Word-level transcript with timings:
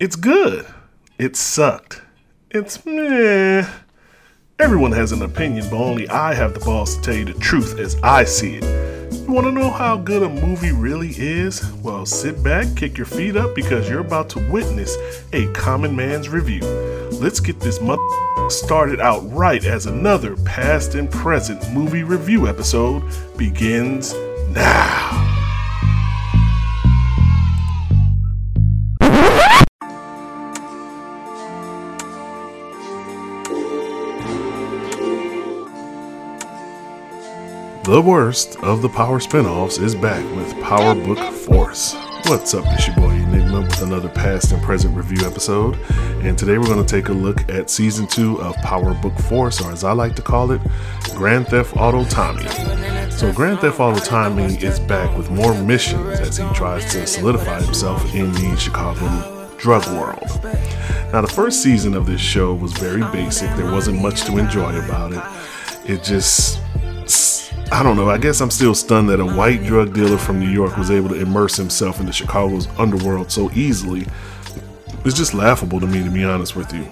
It's 0.00 0.14
good. 0.14 0.64
It 1.18 1.34
sucked. 1.34 2.02
It's 2.52 2.86
meh. 2.86 3.68
Everyone 4.60 4.92
has 4.92 5.10
an 5.10 5.22
opinion, 5.22 5.66
but 5.70 5.78
only 5.78 6.08
I 6.08 6.34
have 6.34 6.54
the 6.54 6.60
balls 6.60 6.94
to 6.94 7.02
tell 7.02 7.16
you 7.16 7.24
the 7.24 7.34
truth 7.34 7.80
as 7.80 7.96
I 8.04 8.22
see 8.22 8.60
it. 8.62 9.12
You 9.12 9.32
want 9.32 9.48
to 9.48 9.52
know 9.52 9.70
how 9.70 9.96
good 9.96 10.22
a 10.22 10.28
movie 10.28 10.70
really 10.70 11.10
is? 11.16 11.68
Well, 11.82 12.06
sit 12.06 12.44
back, 12.44 12.76
kick 12.76 12.96
your 12.96 13.06
feet 13.06 13.36
up, 13.36 13.56
because 13.56 13.90
you're 13.90 13.98
about 13.98 14.28
to 14.30 14.50
witness 14.52 14.96
a 15.32 15.52
common 15.52 15.96
man's 15.96 16.28
review. 16.28 16.60
Let's 17.14 17.40
get 17.40 17.58
this 17.58 17.80
mother 17.80 18.00
started 18.50 19.00
out 19.00 19.28
right 19.32 19.64
as 19.64 19.86
another 19.86 20.36
past 20.36 20.94
and 20.94 21.10
present 21.10 21.72
movie 21.72 22.04
review 22.04 22.46
episode 22.46 23.02
begins 23.36 24.14
now. 24.50 25.27
The 37.88 38.02
worst 38.02 38.58
of 38.58 38.82
the 38.82 38.88
Power 38.90 39.18
spinoffs 39.18 39.82
is 39.82 39.94
back 39.94 40.22
with 40.36 40.52
Power 40.62 40.94
Book 40.94 41.18
Force. 41.32 41.94
What's 42.26 42.52
up, 42.52 42.66
it's 42.66 42.86
your 42.86 42.96
boy 42.96 43.12
Enigma 43.12 43.62
with 43.62 43.80
another 43.80 44.10
past 44.10 44.52
and 44.52 44.62
present 44.62 44.94
review 44.94 45.26
episode. 45.26 45.74
And 46.20 46.36
today 46.36 46.58
we're 46.58 46.66
going 46.66 46.84
to 46.84 46.86
take 46.86 47.08
a 47.08 47.14
look 47.14 47.48
at 47.48 47.70
season 47.70 48.06
two 48.06 48.42
of 48.42 48.54
Power 48.56 48.92
Book 48.92 49.18
Force, 49.20 49.62
or 49.62 49.72
as 49.72 49.84
I 49.84 49.92
like 49.92 50.14
to 50.16 50.22
call 50.22 50.50
it, 50.50 50.60
Grand 51.14 51.48
Theft 51.48 51.78
Auto 51.78 52.04
Tommy. 52.04 52.46
So, 53.10 53.32
Grand 53.32 53.60
Theft 53.60 53.80
Auto 53.80 54.00
Tommy 54.00 54.62
is 54.62 54.78
back 54.80 55.16
with 55.16 55.30
more 55.30 55.54
missions 55.54 56.20
as 56.20 56.36
he 56.36 56.46
tries 56.52 56.92
to 56.92 57.06
solidify 57.06 57.62
himself 57.62 58.14
in 58.14 58.30
the 58.32 58.54
Chicago 58.58 59.56
drug 59.56 59.86
world. 59.98 60.28
Now, 61.10 61.22
the 61.22 61.32
first 61.34 61.62
season 61.62 61.94
of 61.94 62.04
this 62.04 62.20
show 62.20 62.52
was 62.52 62.74
very 62.74 63.00
basic, 63.12 63.48
there 63.56 63.72
wasn't 63.72 64.02
much 64.02 64.24
to 64.24 64.36
enjoy 64.36 64.78
about 64.84 65.14
it. 65.14 65.90
It 65.90 66.04
just 66.04 66.60
I 67.70 67.82
don't 67.82 67.96
know. 67.96 68.08
I 68.08 68.16
guess 68.16 68.40
I'm 68.40 68.50
still 68.50 68.74
stunned 68.74 69.10
that 69.10 69.20
a 69.20 69.24
white 69.24 69.62
drug 69.62 69.92
dealer 69.92 70.16
from 70.16 70.40
New 70.40 70.48
York 70.48 70.78
was 70.78 70.90
able 70.90 71.10
to 71.10 71.20
immerse 71.20 71.56
himself 71.56 72.00
into 72.00 72.12
Chicago's 72.12 72.66
underworld 72.78 73.30
so 73.30 73.50
easily. 73.52 74.06
It's 75.04 75.16
just 75.16 75.34
laughable 75.34 75.78
to 75.80 75.86
me, 75.86 76.02
to 76.02 76.10
be 76.10 76.24
honest 76.24 76.56
with 76.56 76.72
you. 76.72 76.88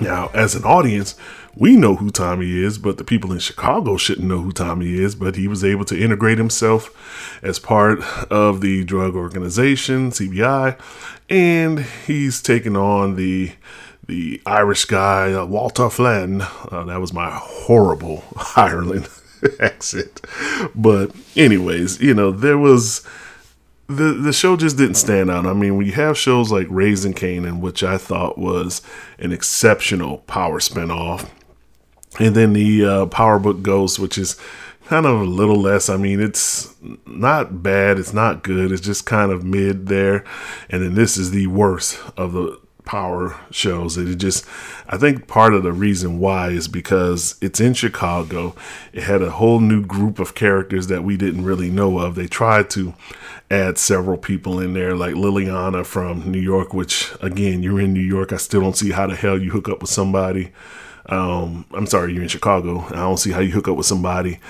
Now, 0.00 0.30
as 0.34 0.54
an 0.54 0.64
audience, 0.64 1.16
we 1.54 1.76
know 1.76 1.96
who 1.96 2.10
Tommy 2.10 2.50
is, 2.50 2.78
but 2.78 2.96
the 2.96 3.04
people 3.04 3.30
in 3.30 3.38
Chicago 3.38 3.98
shouldn't 3.98 4.26
know 4.26 4.40
who 4.40 4.52
Tommy 4.52 4.94
is. 4.94 5.14
But 5.14 5.36
he 5.36 5.46
was 5.46 5.62
able 5.62 5.84
to 5.84 6.02
integrate 6.02 6.38
himself 6.38 7.38
as 7.42 7.58
part 7.58 8.00
of 8.32 8.62
the 8.62 8.84
drug 8.84 9.14
organization, 9.14 10.10
CBI, 10.10 10.78
and 11.28 11.80
he's 12.06 12.40
taken 12.40 12.74
on 12.74 13.16
the 13.16 13.52
the 14.06 14.40
Irish 14.44 14.86
guy, 14.86 15.32
uh, 15.32 15.44
Walter 15.44 15.88
Flynn. 15.88 16.40
Uh, 16.42 16.84
that 16.84 17.00
was 17.00 17.12
my 17.12 17.30
horrible 17.30 18.24
Ireland 18.56 19.08
accent. 19.60 20.20
But 20.74 21.12
anyways, 21.36 22.00
you 22.00 22.14
know, 22.14 22.30
there 22.30 22.58
was 22.58 23.06
the 23.86 24.12
the 24.14 24.32
show 24.32 24.56
just 24.56 24.76
didn't 24.76 24.96
stand 24.96 25.30
out. 25.30 25.46
I 25.46 25.52
mean, 25.52 25.80
you 25.82 25.92
have 25.92 26.16
shows 26.16 26.50
like 26.50 26.66
Raising 26.70 27.14
Kanan, 27.14 27.60
which 27.60 27.82
I 27.82 27.98
thought 27.98 28.38
was 28.38 28.82
an 29.18 29.32
exceptional 29.32 30.18
power 30.18 30.58
spinoff, 30.58 31.28
and 32.18 32.34
then 32.34 32.52
the 32.52 32.84
uh, 32.84 33.06
Power 33.06 33.38
Book 33.38 33.62
Ghost, 33.62 33.98
which 33.98 34.16
is 34.16 34.36
kind 34.86 35.06
of 35.06 35.20
a 35.20 35.24
little 35.24 35.60
less. 35.60 35.88
I 35.88 35.96
mean, 35.96 36.20
it's 36.20 36.74
not 37.06 37.62
bad, 37.62 37.98
it's 37.98 38.12
not 38.12 38.42
good, 38.42 38.72
it's 38.72 38.82
just 38.82 39.06
kind 39.06 39.32
of 39.32 39.44
mid 39.44 39.86
there. 39.86 40.24
And 40.68 40.82
then 40.82 40.94
this 40.94 41.16
is 41.16 41.30
the 41.30 41.46
worst 41.46 41.98
of 42.16 42.32
the 42.32 42.60
power 42.84 43.38
shows. 43.50 43.96
It 43.96 44.16
just, 44.16 44.46
I 44.88 44.96
think 44.96 45.26
part 45.26 45.54
of 45.54 45.62
the 45.62 45.72
reason 45.72 46.18
why 46.18 46.50
is 46.50 46.68
because 46.68 47.36
it's 47.40 47.60
in 47.60 47.74
Chicago. 47.74 48.54
It 48.92 49.04
had 49.04 49.22
a 49.22 49.30
whole 49.30 49.60
new 49.60 49.84
group 49.84 50.18
of 50.18 50.34
characters 50.34 50.86
that 50.88 51.04
we 51.04 51.16
didn't 51.16 51.44
really 51.44 51.70
know 51.70 51.98
of. 51.98 52.14
They 52.14 52.26
tried 52.26 52.70
to 52.70 52.94
add 53.50 53.78
several 53.78 54.18
people 54.18 54.60
in 54.60 54.74
there, 54.74 54.94
like 54.94 55.14
Liliana 55.14 55.84
from 55.84 56.30
New 56.30 56.40
York, 56.40 56.74
which 56.74 57.12
again, 57.20 57.62
you're 57.62 57.80
in 57.80 57.92
New 57.92 58.00
York. 58.00 58.32
I 58.32 58.36
still 58.36 58.60
don't 58.60 58.76
see 58.76 58.90
how 58.90 59.06
the 59.06 59.16
hell 59.16 59.40
you 59.40 59.50
hook 59.50 59.68
up 59.68 59.80
with 59.80 59.90
somebody. 59.90 60.52
Um, 61.06 61.66
I'm 61.72 61.86
sorry, 61.86 62.14
you're 62.14 62.22
in 62.22 62.28
Chicago. 62.28 62.86
I 62.88 62.96
don't 62.96 63.18
see 63.18 63.32
how 63.32 63.40
you 63.40 63.52
hook 63.52 63.68
up 63.68 63.76
with 63.76 63.86
somebody 63.86 64.40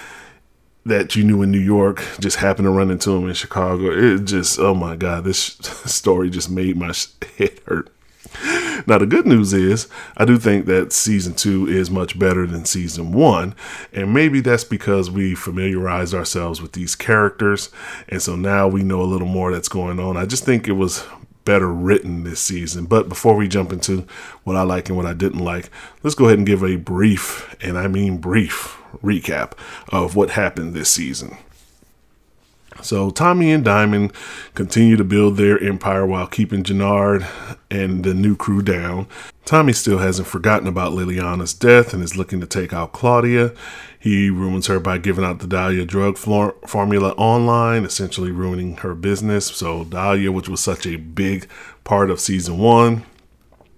that 0.86 1.16
you 1.16 1.24
knew 1.24 1.42
in 1.42 1.50
New 1.50 1.58
York 1.58 2.02
just 2.20 2.36
happened 2.36 2.66
to 2.66 2.70
run 2.70 2.90
into 2.90 3.10
him 3.10 3.28
in 3.28 3.34
Chicago. 3.34 3.90
It 3.90 4.24
just, 4.24 4.58
oh 4.58 4.74
my 4.74 4.96
God, 4.96 5.24
this 5.24 5.42
story 5.86 6.30
just 6.30 6.50
made 6.50 6.76
my 6.76 6.92
head 7.38 7.60
hurt. 7.66 7.90
Now, 8.86 8.98
the 8.98 9.06
good 9.06 9.26
news 9.26 9.52
is, 9.52 9.88
I 10.16 10.24
do 10.24 10.38
think 10.38 10.66
that 10.66 10.92
season 10.92 11.34
two 11.34 11.66
is 11.66 11.90
much 11.90 12.18
better 12.18 12.46
than 12.46 12.64
season 12.64 13.12
one. 13.12 13.54
And 13.92 14.12
maybe 14.12 14.40
that's 14.40 14.64
because 14.64 15.10
we 15.10 15.34
familiarized 15.34 16.14
ourselves 16.14 16.60
with 16.60 16.72
these 16.72 16.94
characters. 16.94 17.70
And 18.08 18.20
so 18.20 18.36
now 18.36 18.68
we 18.68 18.82
know 18.82 19.00
a 19.00 19.04
little 19.04 19.28
more 19.28 19.52
that's 19.52 19.68
going 19.68 19.98
on. 19.98 20.16
I 20.16 20.26
just 20.26 20.44
think 20.44 20.68
it 20.68 20.72
was 20.72 21.04
better 21.44 21.70
written 21.72 22.24
this 22.24 22.40
season. 22.40 22.86
But 22.86 23.08
before 23.08 23.36
we 23.36 23.48
jump 23.48 23.72
into 23.72 24.06
what 24.44 24.56
I 24.56 24.62
like 24.62 24.88
and 24.88 24.96
what 24.96 25.06
I 25.06 25.14
didn't 25.14 25.44
like, 25.44 25.70
let's 26.02 26.14
go 26.14 26.26
ahead 26.26 26.38
and 26.38 26.46
give 26.46 26.62
a 26.62 26.76
brief, 26.76 27.54
and 27.62 27.78
I 27.78 27.86
mean 27.86 28.18
brief, 28.18 28.78
recap 29.02 29.52
of 29.88 30.16
what 30.16 30.30
happened 30.30 30.74
this 30.74 30.90
season. 30.90 31.36
So 32.84 33.10
Tommy 33.10 33.50
and 33.50 33.64
Diamond 33.64 34.12
continue 34.54 34.96
to 34.96 35.04
build 35.04 35.36
their 35.36 35.58
empire 35.62 36.06
while 36.06 36.26
keeping 36.26 36.62
Jenard 36.62 37.26
and 37.70 38.04
the 38.04 38.14
new 38.14 38.36
crew 38.36 38.62
down. 38.62 39.08
Tommy 39.44 39.72
still 39.72 39.98
hasn't 39.98 40.28
forgotten 40.28 40.68
about 40.68 40.92
Liliana's 40.92 41.54
death 41.54 41.92
and 41.92 42.02
is 42.02 42.16
looking 42.16 42.40
to 42.40 42.46
take 42.46 42.72
out 42.72 42.92
Claudia. 42.92 43.52
He 43.98 44.30
ruins 44.30 44.66
her 44.66 44.78
by 44.80 44.98
giving 44.98 45.24
out 45.24 45.38
the 45.38 45.46
Dahlia 45.46 45.84
drug 45.86 46.18
formula 46.18 47.12
online, 47.12 47.84
essentially 47.84 48.30
ruining 48.30 48.76
her 48.78 48.94
business. 48.94 49.46
So 49.46 49.84
Dahlia, 49.84 50.30
which 50.30 50.48
was 50.48 50.60
such 50.60 50.86
a 50.86 50.96
big 50.96 51.48
part 51.84 52.10
of 52.10 52.20
season 52.20 52.58
one, 52.58 53.04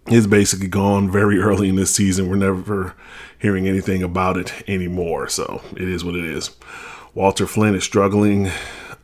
is 0.09 0.27
basically 0.27 0.69
gone 0.69 1.11
very 1.11 1.39
early 1.39 1.69
in 1.69 1.77
this 1.77 1.95
season. 1.95 2.28
We're 2.28 2.37
never 2.37 2.95
hearing 3.39 3.66
anything 3.66 4.03
about 4.03 4.37
it 4.37 4.53
anymore. 4.69 5.28
So 5.28 5.62
it 5.77 5.89
is 5.89 6.05
what 6.05 6.16
it 6.16 6.25
is. 6.25 6.50
Walter 7.15 7.47
Flynn 7.47 7.75
is 7.75 7.84
struggling 7.84 8.50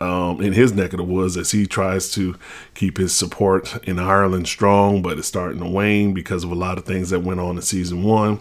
um, 0.02 0.40
in 0.40 0.52
his 0.52 0.72
neck 0.72 0.92
of 0.92 0.98
the 0.98 1.04
woods 1.04 1.36
as 1.36 1.52
he 1.52 1.66
tries 1.66 2.10
to 2.12 2.36
keep 2.74 2.98
his 2.98 3.14
support 3.14 3.86
in 3.86 3.98
Ireland 3.98 4.48
strong, 4.48 5.00
but 5.00 5.18
it's 5.18 5.28
starting 5.28 5.60
to 5.60 5.68
wane 5.68 6.12
because 6.12 6.42
of 6.42 6.50
a 6.50 6.56
lot 6.56 6.76
of 6.76 6.84
things 6.84 7.10
that 7.10 7.20
went 7.20 7.40
on 7.40 7.56
in 7.56 7.62
season 7.62 8.02
one. 8.02 8.40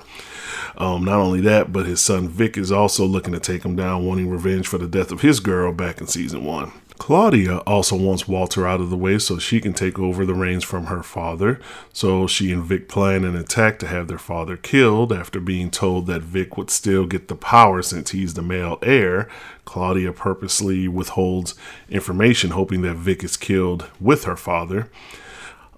Um, 0.77 1.05
not 1.05 1.19
only 1.19 1.41
that, 1.41 1.71
but 1.71 1.85
his 1.85 2.01
son 2.01 2.27
Vic 2.27 2.57
is 2.57 2.71
also 2.71 3.05
looking 3.05 3.33
to 3.33 3.39
take 3.39 3.63
him 3.63 3.75
down, 3.75 4.05
wanting 4.05 4.29
revenge 4.29 4.67
for 4.67 4.79
the 4.79 4.87
death 4.87 5.11
of 5.11 5.21
his 5.21 5.39
girl 5.39 5.71
back 5.71 6.01
in 6.01 6.07
season 6.07 6.43
one. 6.43 6.71
Claudia 7.01 7.57
also 7.65 7.95
wants 7.95 8.27
Walter 8.27 8.67
out 8.67 8.79
of 8.79 8.91
the 8.91 8.95
way 8.95 9.17
so 9.17 9.39
she 9.39 9.59
can 9.59 9.73
take 9.73 9.97
over 9.97 10.23
the 10.23 10.35
reins 10.35 10.63
from 10.63 10.85
her 10.85 11.01
father. 11.01 11.59
So 11.91 12.27
she 12.27 12.51
and 12.51 12.63
Vic 12.63 12.87
plan 12.87 13.23
an 13.23 13.35
attack 13.35 13.79
to 13.79 13.87
have 13.87 14.07
their 14.07 14.19
father 14.19 14.55
killed 14.55 15.11
after 15.11 15.39
being 15.39 15.71
told 15.71 16.05
that 16.05 16.21
Vic 16.21 16.57
would 16.57 16.69
still 16.69 17.07
get 17.07 17.27
the 17.27 17.33
power 17.33 17.81
since 17.81 18.11
he's 18.11 18.35
the 18.35 18.43
male 18.43 18.77
heir. 18.83 19.27
Claudia 19.65 20.11
purposely 20.13 20.87
withholds 20.87 21.55
information, 21.89 22.51
hoping 22.51 22.83
that 22.83 22.97
Vic 22.97 23.23
is 23.23 23.35
killed 23.35 23.89
with 23.99 24.25
her 24.25 24.37
father. 24.37 24.87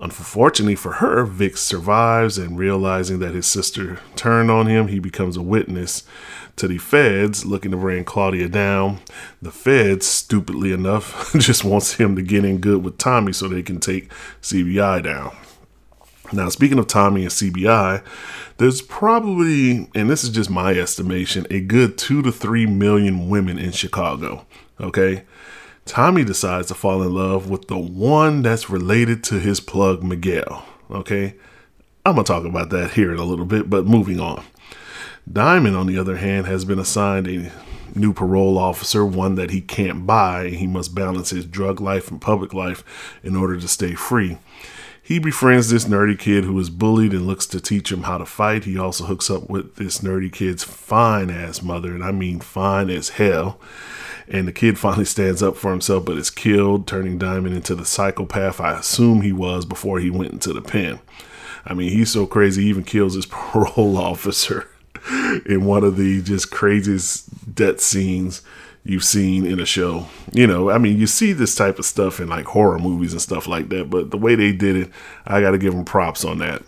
Unfortunately 0.04 0.76
for 0.76 0.96
her, 0.96 1.24
Vic 1.24 1.56
survives 1.56 2.38
and 2.38 2.60
realizing 2.60 3.20
that 3.20 3.34
his 3.34 3.48
sister 3.48 4.02
turned 4.18 4.52
on 4.52 4.68
him, 4.68 4.90
he 4.90 5.00
becomes 5.00 5.38
a 5.38 5.42
witness 5.42 6.04
to 6.58 6.68
the 6.68 6.78
feds 6.78 7.46
looking 7.46 7.72
to 7.72 7.78
bring 7.78 8.04
Claudia 8.04 8.50
down. 8.50 9.00
The 9.42 9.50
feds, 9.50 10.06
stupidly 10.06 10.74
enough, 10.74 11.32
just 11.40 11.64
wants 11.64 11.94
him 11.94 12.18
to 12.18 12.22
get 12.22 12.44
in 12.44 12.58
good 12.58 12.84
with 12.84 12.98
Tommy 12.98 13.32
so 13.32 13.48
they 13.48 13.64
can 13.64 13.80
take 13.80 14.12
CBI 14.42 15.02
down. 15.04 15.38
Now, 16.34 16.50
speaking 16.50 16.80
of 16.80 16.88
Tommy 16.88 17.22
and 17.22 17.32
CBI, 17.32 18.04
there's 18.58 18.82
probably, 18.82 19.90
and 19.96 20.10
this 20.10 20.26
is 20.26 20.32
just 20.32 20.50
my 20.50 20.74
estimation, 20.74 21.48
a 21.50 21.62
good 21.62 21.98
two 21.98 22.22
to 22.24 22.32
three 22.34 22.66
million 22.66 23.30
women 23.30 23.58
in 23.58 23.72
Chicago. 23.72 24.46
Okay. 24.82 25.24
Tommy 25.86 26.24
decides 26.24 26.68
to 26.68 26.74
fall 26.74 27.04
in 27.04 27.14
love 27.14 27.50
with 27.50 27.68
the 27.68 27.78
one 27.78 28.42
that's 28.42 28.70
related 28.70 29.24
to 29.26 29.40
his 29.40 29.60
plug, 29.60 30.04
Miguel. 30.04 30.66
Okay. 30.90 31.36
I'm 32.06 32.16
to 32.18 32.24
talk 32.24 32.46
about 32.46 32.70
that 32.72 32.92
here 32.92 33.14
in 33.14 33.20
a 33.20 33.24
little 33.24 33.46
bit, 33.46 33.70
but 33.70 33.86
moving 33.86 34.20
on. 34.20 34.44
Diamond, 35.32 35.76
on 35.76 35.88
the 35.88 35.98
other 35.98 36.18
hand, 36.18 36.48
has 36.48 36.66
been 36.66 36.80
assigned 36.80 37.28
a 37.28 37.52
new 37.96 38.12
parole 38.12 38.58
officer, 38.58 39.06
one 39.06 39.36
that 39.36 39.52
he 39.52 39.62
can't 39.62 40.06
buy. 40.06 40.50
He 40.50 40.68
must 40.68 40.94
balance 40.94 41.30
his 41.30 41.46
drug 41.46 41.80
life 41.80 42.12
and 42.12 42.20
public 42.20 42.54
life 42.54 42.84
in 43.24 43.36
order 43.36 43.58
to 43.58 43.68
stay 43.68 43.94
free. 43.94 44.38
He 45.02 45.20
befriends 45.20 45.70
this 45.70 45.86
nerdy 45.86 46.18
kid 46.18 46.46
who 46.46 46.58
is 46.60 46.70
bullied 46.70 47.12
and 47.12 47.28
looks 47.28 47.46
to 47.48 47.60
teach 47.60 47.92
him 47.92 48.04
how 48.04 48.18
to 48.18 48.26
fight. 48.26 48.64
He 48.64 48.78
also 48.78 49.06
hooks 49.06 49.30
up 49.30 49.50
with 49.50 49.76
this 49.76 50.00
nerdy 50.00 50.32
kid's 50.32 50.64
fine 50.64 51.30
ass 51.30 51.62
mother, 51.62 51.94
and 51.94 52.04
I 52.04 52.12
mean 52.12 52.40
fine 52.40 52.90
as 52.90 53.10
hell. 53.10 53.60
And 54.28 54.48
the 54.48 54.52
kid 54.52 54.78
finally 54.80 55.06
stands 55.06 55.44
up 55.44 55.56
for 55.56 55.72
himself 55.72 56.06
but 56.06 56.18
is 56.18 56.30
killed, 56.30 56.88
turning 56.88 57.18
Diamond 57.18 57.56
into 57.56 57.76
the 57.76 57.86
psychopath 57.86 58.60
I 58.60 58.78
assume 58.78 59.22
he 59.22 59.34
was 59.34 59.66
before 59.66 60.00
he 60.00 60.10
went 60.10 60.34
into 60.34 60.54
the 60.54 60.62
pen. 60.62 61.00
I 61.66 61.74
mean, 61.74 61.92
he's 61.92 62.12
so 62.12 62.26
crazy, 62.26 62.64
he 62.64 62.70
even 62.70 62.84
kills 62.84 63.16
his 63.16 63.26
parole 63.30 63.98
officer 63.98 64.68
in 65.46 65.66
one 65.66 65.84
of 65.84 65.98
the 65.98 66.22
just 66.22 66.52
craziest 66.52 67.56
death 67.56 67.80
scenes 67.80 68.42
you've 68.86 69.04
seen 69.04 69.46
in 69.46 69.60
a 69.60 69.66
show. 69.66 70.08
You 70.32 70.48
know, 70.48 70.70
I 70.70 70.78
mean, 70.78 70.98
you 70.98 71.08
see 71.08 71.34
this 71.34 71.56
type 71.56 71.80
of 71.80 71.86
stuff 71.86 72.20
in 72.20 72.30
like 72.30 72.46
horror 72.46 72.80
movies 72.80 73.14
and 73.14 73.22
stuff 73.22 73.48
like 73.48 73.70
that, 73.70 73.90
but 73.90 74.12
the 74.12 74.18
way 74.18 74.36
they 74.36 74.52
did 74.52 74.76
it, 74.76 74.90
I 75.26 75.42
got 75.42 75.52
to 75.52 75.58
give 75.58 75.74
them 75.74 75.86
props 75.86 76.26
on 76.26 76.40
that. 76.40 76.64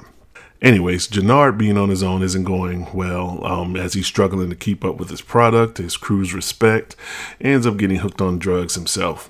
Anyways, 0.65 1.07
Jenard 1.07 1.59
being 1.59 1.77
on 1.77 1.89
his 1.89 2.01
own 2.01 2.23
isn't 2.23 2.43
going 2.43 2.91
well 2.91 3.45
um, 3.45 3.75
as 3.75 3.93
he's 3.93 4.07
struggling 4.07 4.49
to 4.49 4.55
keep 4.55 4.83
up 4.83 4.97
with 4.97 5.11
his 5.11 5.21
product, 5.21 5.77
his 5.77 5.95
crew's 5.95 6.33
respect, 6.33 6.95
ends 7.39 7.67
up 7.67 7.77
getting 7.77 7.97
hooked 7.97 8.19
on 8.19 8.39
drugs 8.39 8.73
himself. 8.73 9.29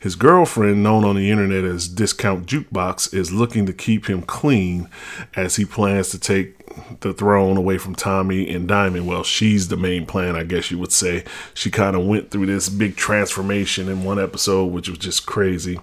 His 0.00 0.16
girlfriend, 0.16 0.82
known 0.82 1.04
on 1.04 1.14
the 1.14 1.30
internet 1.30 1.62
as 1.62 1.86
Discount 1.86 2.46
Jukebox, 2.46 3.14
is 3.14 3.30
looking 3.30 3.66
to 3.66 3.72
keep 3.72 4.10
him 4.10 4.22
clean 4.22 4.88
as 5.36 5.54
he 5.54 5.64
plans 5.64 6.08
to 6.08 6.18
take 6.18 6.98
the 7.02 7.14
throne 7.14 7.56
away 7.56 7.78
from 7.78 7.94
Tommy 7.94 8.52
and 8.52 8.66
Diamond. 8.66 9.06
Well, 9.06 9.22
she's 9.22 9.68
the 9.68 9.76
main 9.76 10.06
plan, 10.06 10.34
I 10.34 10.42
guess 10.42 10.72
you 10.72 10.78
would 10.80 10.92
say. 10.92 11.22
She 11.54 11.70
kind 11.70 11.94
of 11.94 12.04
went 12.04 12.32
through 12.32 12.46
this 12.46 12.68
big 12.68 12.96
transformation 12.96 13.88
in 13.88 14.02
one 14.02 14.18
episode, 14.18 14.72
which 14.72 14.88
was 14.88 14.98
just 14.98 15.24
crazy. 15.24 15.78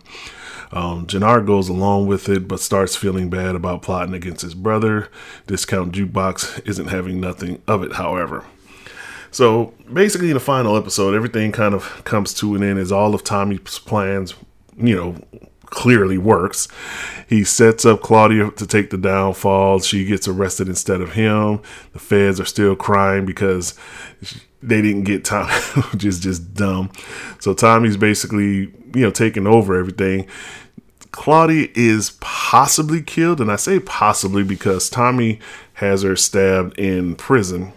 Um, 0.74 1.06
goes 1.06 1.68
along 1.68 2.08
with 2.08 2.30
it, 2.30 2.48
but 2.48 2.60
starts 2.60 2.96
feeling 2.96 3.30
bad 3.30 3.56
about 3.56 3.82
plotting 3.82 4.14
against 4.14 4.42
his 4.42 4.54
brother. 4.54 5.10
Discount 5.48 5.94
Jukebox 5.94 6.68
isn't 6.68 6.88
having 6.88 7.20
nothing 7.20 7.62
of 7.68 7.84
it, 7.84 7.94
however. 7.94 8.46
So 9.32 9.74
basically, 9.92 10.30
in 10.30 10.34
the 10.34 10.40
final 10.42 10.78
episode, 10.78 11.14
everything 11.14 11.52
kind 11.52 11.74
of 11.74 12.04
comes 12.04 12.34
to 12.36 12.56
an 12.56 12.64
end 12.64 12.80
as 12.80 12.92
all 12.92 13.14
of 13.14 13.24
Tommy's 13.24 13.80
plans, 13.80 14.34
you 14.78 14.96
know, 14.96 15.50
clearly 15.72 16.20
works. 16.20 16.68
He 17.28 17.44
sets 17.44 17.86
up 17.86 18.02
Claudia 18.02 18.52
to 18.52 18.68
take 18.68 18.92
the 18.92 18.98
downfall. 18.98 19.80
She 19.80 20.06
gets 20.06 20.28
arrested 20.28 20.68
instead 20.68 21.02
of 21.02 21.14
him. 21.14 21.62
The 21.94 22.00
feds 22.00 22.40
are 22.40 22.46
still 22.46 22.76
crying 22.76 23.26
because 23.26 23.74
they 24.62 24.82
didn't 24.82 25.06
get 25.06 25.26
Tommy, 25.26 25.54
which 25.92 26.06
is 26.06 26.20
just 26.20 26.54
dumb. 26.54 26.92
So 27.40 27.54
Tommy's 27.54 27.98
basically, 27.98 28.72
you 28.94 29.02
know, 29.02 29.12
taking 29.12 29.48
over 29.48 29.80
everything. 29.80 30.28
Claudia 31.12 31.70
is 31.74 32.12
possibly 32.22 33.02
killed, 33.02 33.42
and 33.42 33.52
I 33.52 33.56
say 33.56 33.80
possibly 33.80 34.44
because 34.44 34.90
Tommy 34.90 35.40
has 35.76 36.04
her 36.04 36.16
stabbed 36.16 36.78
in 36.78 37.16
prison, 37.16 37.74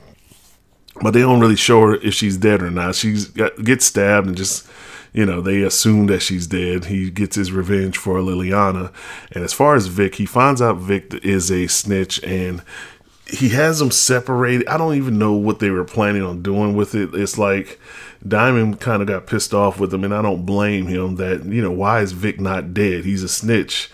but 1.01 1.13
they 1.13 1.21
don't 1.21 1.41
really 1.41 1.57
show 1.57 1.81
her 1.83 1.95
if 1.97 2.15
she's 2.15 2.37
dead 2.37 2.63
or 2.63 2.71
not. 2.71 2.95
She 2.95 3.17
gets 3.63 3.87
stabbed 3.87 4.27
and 4.27 4.37
just 4.37 4.69
you 5.15 5.25
know, 5.25 5.41
they 5.41 5.63
assume 5.63 6.07
that 6.09 6.21
she's 6.21 6.49
dead. 6.49 6.87
He 6.87 7.09
gets 7.09 7.37
his 7.37 7.53
revenge 7.53 7.97
for 7.97 8.19
Liliana. 8.19 8.93
And 9.31 9.45
as 9.45 9.53
far 9.53 9.77
as 9.77 9.87
Vic, 9.87 10.17
he 10.17 10.27
finds 10.27 10.61
out 10.61 10.79
Vic 10.79 11.15
is 11.23 11.51
a 11.51 11.69
snitch 11.69 12.23
and 12.25 12.63
he 13.27 13.51
has 13.51 13.79
them 13.79 13.93
separated. 13.93 14.67
I 14.67 14.77
don't 14.77 14.97
even 14.97 15.19
know 15.19 15.33
what 15.33 15.61
they 15.61 15.71
were 15.71 15.85
planning 15.85 16.23
on 16.23 16.43
doing 16.43 16.77
with 16.77 16.95
it. 16.95 17.15
It's 17.15 17.39
like 17.39 17.81
Diamond 18.27 18.81
kind 18.81 19.03
of 19.03 19.09
got 19.09 19.27
pissed 19.27 19.55
off 19.55 19.81
with 19.81 19.95
him, 19.95 20.05
and 20.05 20.15
I 20.15 20.21
don't 20.21 20.45
blame 20.45 20.87
him 20.87 21.17
that, 21.17 21.45
you 21.45 21.63
know, 21.63 21.73
why 21.73 22.01
is 22.01 22.13
Vic 22.13 22.41
not 22.41 22.75
dead? 22.75 23.05
He's 23.05 23.23
a 23.23 23.29
snitch 23.29 23.91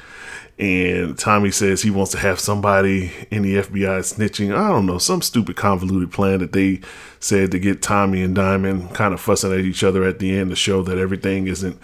and 0.61 1.19
Tommy 1.19 1.51
says 1.51 1.81
he 1.81 1.91
wants 1.91 2.13
to 2.13 2.19
have 2.19 2.39
somebody 2.39 3.11
in 3.31 3.41
the 3.41 3.57
FBI 3.57 4.01
snitching. 4.01 4.55
I 4.55 4.69
don't 4.69 4.85
know, 4.85 4.99
some 4.99 5.23
stupid 5.23 5.57
convoluted 5.57 6.13
plan 6.13 6.41
that 6.41 6.53
they 6.53 6.83
said 7.19 7.51
to 7.53 7.59
get 7.59 7.81
Tommy 7.81 8.21
and 8.23 8.35
Diamond 8.35 8.95
kind 8.95 9.15
of 9.15 9.23
fussing 9.23 9.55
at 9.55 9.61
each 9.61 9.83
other 9.83 10.05
at 10.05 10.19
the 10.19 10.37
end 10.37 10.51
to 10.51 10.57
show 10.57 10.83
that 10.83 10.99
everything 10.99 11.47
isn't 11.47 11.81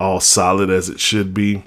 all 0.00 0.20
solid 0.20 0.70
as 0.70 0.88
it 0.88 1.00
should 1.00 1.34
be. 1.34 1.64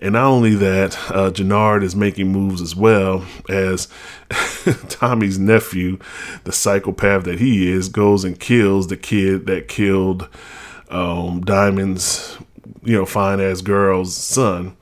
And 0.00 0.12
not 0.12 0.26
only 0.26 0.54
that, 0.54 0.96
uh, 1.10 1.32
Jenard 1.32 1.82
is 1.82 1.96
making 1.96 2.30
moves 2.30 2.62
as 2.62 2.76
well 2.76 3.24
as 3.48 3.88
Tommy's 4.88 5.40
nephew, 5.40 5.98
the 6.44 6.52
psychopath 6.52 7.24
that 7.24 7.40
he 7.40 7.68
is, 7.68 7.88
goes 7.88 8.22
and 8.22 8.38
kills 8.38 8.86
the 8.86 8.96
kid 8.96 9.46
that 9.46 9.66
killed 9.66 10.28
um, 10.88 11.40
Diamond's, 11.40 12.38
you 12.84 12.96
know, 12.96 13.06
fine 13.06 13.40
ass 13.40 13.60
girl's 13.60 14.16
son 14.16 14.76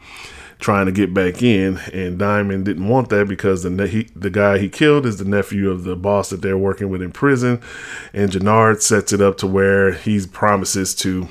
trying 0.65 0.87
to 0.87 0.93
get 0.93 1.13
back 1.13 1.43
in, 1.43 1.77
and 1.93 2.19
Diamond 2.19 2.65
didn't 2.65 2.89
want 2.89 3.11
that 3.11 3.29
because 3.29 3.65
the 3.65 3.87
he, 3.87 4.05
the 4.17 4.31
guy 4.31 4.57
he 4.57 4.71
killed 4.71 5.05
is 5.05 5.19
the 5.19 5.25
nephew 5.27 5.71
of 5.71 5.85
the 5.85 5.95
boss 5.95 6.31
that 6.31 6.41
they're 6.41 6.57
working 6.57 6.89
with 6.89 7.03
in 7.03 7.13
prison, 7.13 7.61
and 8.15 8.31
Jenard 8.31 8.81
sets 8.81 9.13
it 9.13 9.21
up 9.21 9.37
to 9.39 9.47
where 9.47 9.93
he 9.93 10.27
promises 10.27 10.95
to 10.95 11.29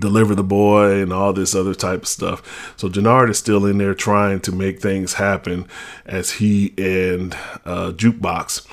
deliver 0.00 0.34
the 0.34 0.42
boy 0.42 1.00
and 1.00 1.12
all 1.12 1.32
this 1.32 1.54
other 1.54 1.72
type 1.72 2.02
of 2.02 2.08
stuff. 2.08 2.74
So 2.76 2.88
Jenard 2.88 3.30
is 3.30 3.38
still 3.38 3.64
in 3.64 3.78
there 3.78 3.94
trying 3.94 4.40
to 4.40 4.50
make 4.50 4.80
things 4.80 5.14
happen 5.14 5.68
as 6.04 6.32
he 6.32 6.74
and 6.76 7.34
uh, 7.64 7.92
Jukebox 7.92 8.66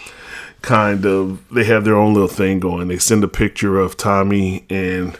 kind 0.63 1.06
of 1.06 1.48
they 1.50 1.63
have 1.65 1.86
their 1.86 1.95
own 1.95 2.13
little 2.15 2.27
thing 2.27 2.60
going. 2.60 2.88
They 2.88 2.98
send 2.98 3.24
a 3.24 3.27
picture 3.27 3.80
of 3.80 3.98
Tommy 3.98 4.65
and 4.68 5.18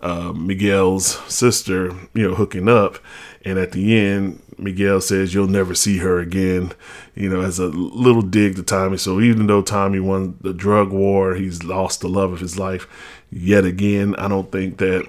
uh, 0.00 0.32
Miguel's 0.32 1.18
sister, 1.32 1.92
you 2.14 2.28
know, 2.28 2.34
hooking 2.34 2.68
up, 2.68 2.98
and 3.44 3.58
at 3.58 3.72
the 3.72 3.98
end, 3.98 4.42
Miguel 4.58 5.00
says 5.00 5.34
you'll 5.34 5.48
never 5.48 5.74
see 5.74 5.98
her 5.98 6.18
again, 6.18 6.72
you 7.14 7.28
know, 7.28 7.42
as 7.42 7.58
a 7.58 7.66
little 7.66 8.22
dig 8.22 8.56
to 8.56 8.62
Tommy. 8.62 8.96
So 8.96 9.20
even 9.20 9.46
though 9.46 9.62
Tommy 9.62 10.00
won 10.00 10.38
the 10.40 10.54
drug 10.54 10.90
war, 10.90 11.34
he's 11.34 11.62
lost 11.62 12.00
the 12.00 12.08
love 12.08 12.32
of 12.32 12.40
his 12.40 12.58
life 12.58 12.86
yet 13.30 13.64
again. 13.64 14.14
I 14.16 14.28
don't 14.28 14.50
think 14.50 14.78
that 14.78 15.06